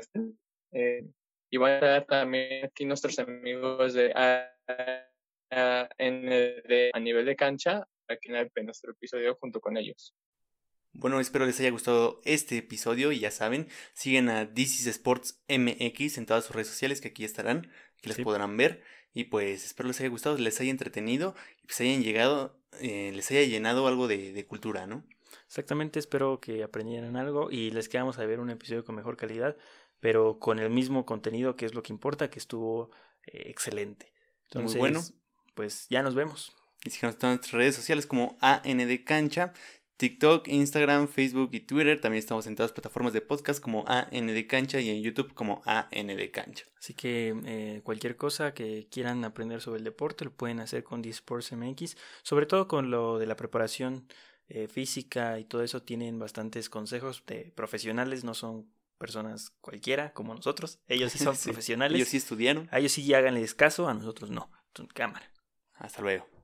eh, 0.72 1.04
y 1.50 1.58
van 1.58 1.72
a 1.72 1.76
estar 1.76 2.06
también 2.06 2.66
aquí 2.66 2.86
nuestros 2.86 3.18
amigos 3.18 3.94
de 3.94 4.14
uh, 5.52 5.88
en 5.98 6.32
el, 6.32 6.92
a 6.94 7.00
nivel 7.00 7.26
de 7.26 7.36
cancha 7.36 7.88
aquí 8.08 8.30
en 8.32 8.66
nuestro 8.66 8.92
episodio 8.92 9.36
junto 9.36 9.60
con 9.60 9.78
ellos. 9.78 10.14
Bueno, 10.94 11.20
espero 11.20 11.46
les 11.46 11.60
haya 11.60 11.70
gustado 11.70 12.22
este 12.26 12.58
episodio 12.58 13.12
y 13.12 13.20
ya 13.20 13.30
saben, 13.30 13.68
siguen 13.94 14.30
a 14.30 14.46
DC 14.46 14.90
Sports 14.90 15.44
MX 15.48 16.18
en 16.18 16.26
todas 16.26 16.46
sus 16.46 16.56
redes 16.56 16.70
sociales 16.70 17.02
que 17.02 17.10
aquí 17.10 17.24
estarán, 17.24 17.70
que 18.02 18.10
les 18.10 18.20
podrán 18.20 18.58
ver 18.58 18.82
y 19.14 19.26
pues 19.26 19.64
espero 19.64 19.88
les 19.88 20.00
haya 20.00 20.10
gustado, 20.10 20.38
les 20.38 20.60
haya 20.60 20.72
entretenido 20.72 21.36
y 21.62 21.68
pues 21.68 21.80
hayan 21.82 22.02
llegado, 22.02 22.60
eh, 22.82 23.12
les 23.14 23.30
haya 23.30 23.44
llenado 23.44 23.88
algo 23.88 24.08
de, 24.08 24.34
de, 24.34 24.48
cultura, 24.48 24.88
¿no? 24.88 25.04
Exactamente, 25.46 26.00
espero 26.00 26.40
que 26.40 26.64
aprendieran 26.64 27.16
algo 27.16 27.52
y 27.52 27.70
les 27.70 27.90
quedamos 27.90 28.18
a 28.18 28.26
ver 28.26 28.40
un 28.40 28.50
episodio 28.50 28.84
con 28.84 28.96
mejor 28.96 29.18
calidad, 29.18 29.56
pero 30.00 30.40
con 30.40 30.58
el 30.58 30.72
mismo 30.72 31.06
contenido 31.06 31.56
que 31.56 31.68
es 31.68 31.76
lo 31.76 31.84
que 31.84 31.94
importa, 31.94 32.32
que 32.32 32.40
estuvo 32.40 32.90
eh, 33.28 33.44
excelente. 33.50 34.14
Entonces, 34.46 34.80
Muy 34.80 34.80
bueno 34.80 35.04
pues 35.58 35.88
ya 35.89 36.04
nos 36.04 36.13
vemos. 36.13 36.54
Y 36.86 36.91
síganos 36.91 37.17
en 37.22 37.30
nuestras 37.30 37.52
redes 37.52 37.76
sociales 37.76 38.06
como 38.06 38.38
AND 38.39 39.04
Cancha, 39.04 39.54
TikTok, 39.98 40.48
Instagram, 40.48 41.08
Facebook 41.08 41.50
y 41.52 41.62
Twitter. 41.62 42.00
También 42.00 42.20
estamos 42.20 42.46
en 42.46 42.56
todas 42.56 42.70
las 42.70 42.76
plataformas 42.76 43.12
de 43.12 43.22
podcast 43.22 43.60
como 43.60 43.84
AND 43.88 44.48
Cancha 44.48 44.80
y 44.80 44.89
en 44.91 45.02
YouTube 45.02 45.34
como 45.34 45.63
AND 45.65 46.32
Cancha. 46.32 46.65
Así 46.78 46.93
que 46.93 47.36
eh, 47.46 47.82
cualquier 47.84 48.15
cosa 48.15 48.54
que 48.54 48.88
quieran 48.91 49.26
aprender 49.26 49.60
sobre 49.60 49.80
el 49.80 49.84
deporte 49.84 50.26
lo 50.26 50.32
pueden 50.32 50.60
hacer 50.60 50.84
con 50.84 51.02
Disports 51.02 51.52
MX, 51.52 51.98
sobre 52.22 52.46
todo 52.46 52.67
con 52.67 52.91
lo 52.91 53.17
de 53.17 53.26
la 53.26 53.36
preparación 53.36 54.08
eh, 54.50 54.67
física 54.67 55.39
y 55.39 55.46
todo 55.46 55.63
eso 55.63 55.82
tienen 55.82 56.20
bastantes 56.20 56.70
consejos 56.70 57.24
de 57.26 57.52
profesionales, 57.56 58.24
no 58.24 58.36
son 58.36 58.70
personas 59.00 59.50
cualquiera 59.60 60.13
como 60.13 60.36
nosotros. 60.36 60.80
Ellos 60.88 61.12
sí 61.12 61.17
son 61.17 61.36
Sí, 61.36 61.50
profesionales. 61.50 61.96
Ellos 61.96 62.10
sí 62.10 62.17
estudiaron. 62.17 62.70
A 62.72 62.78
ellos 62.78 62.91
sí 62.91 63.12
háganles 63.12 63.56
caso, 63.56 63.89
a 63.89 63.96
nosotros 63.96 64.30
no. 64.30 64.52
Entonces, 64.67 64.93
cámara. 64.93 65.32
Hasta 65.80 66.02
luego. 66.02 66.37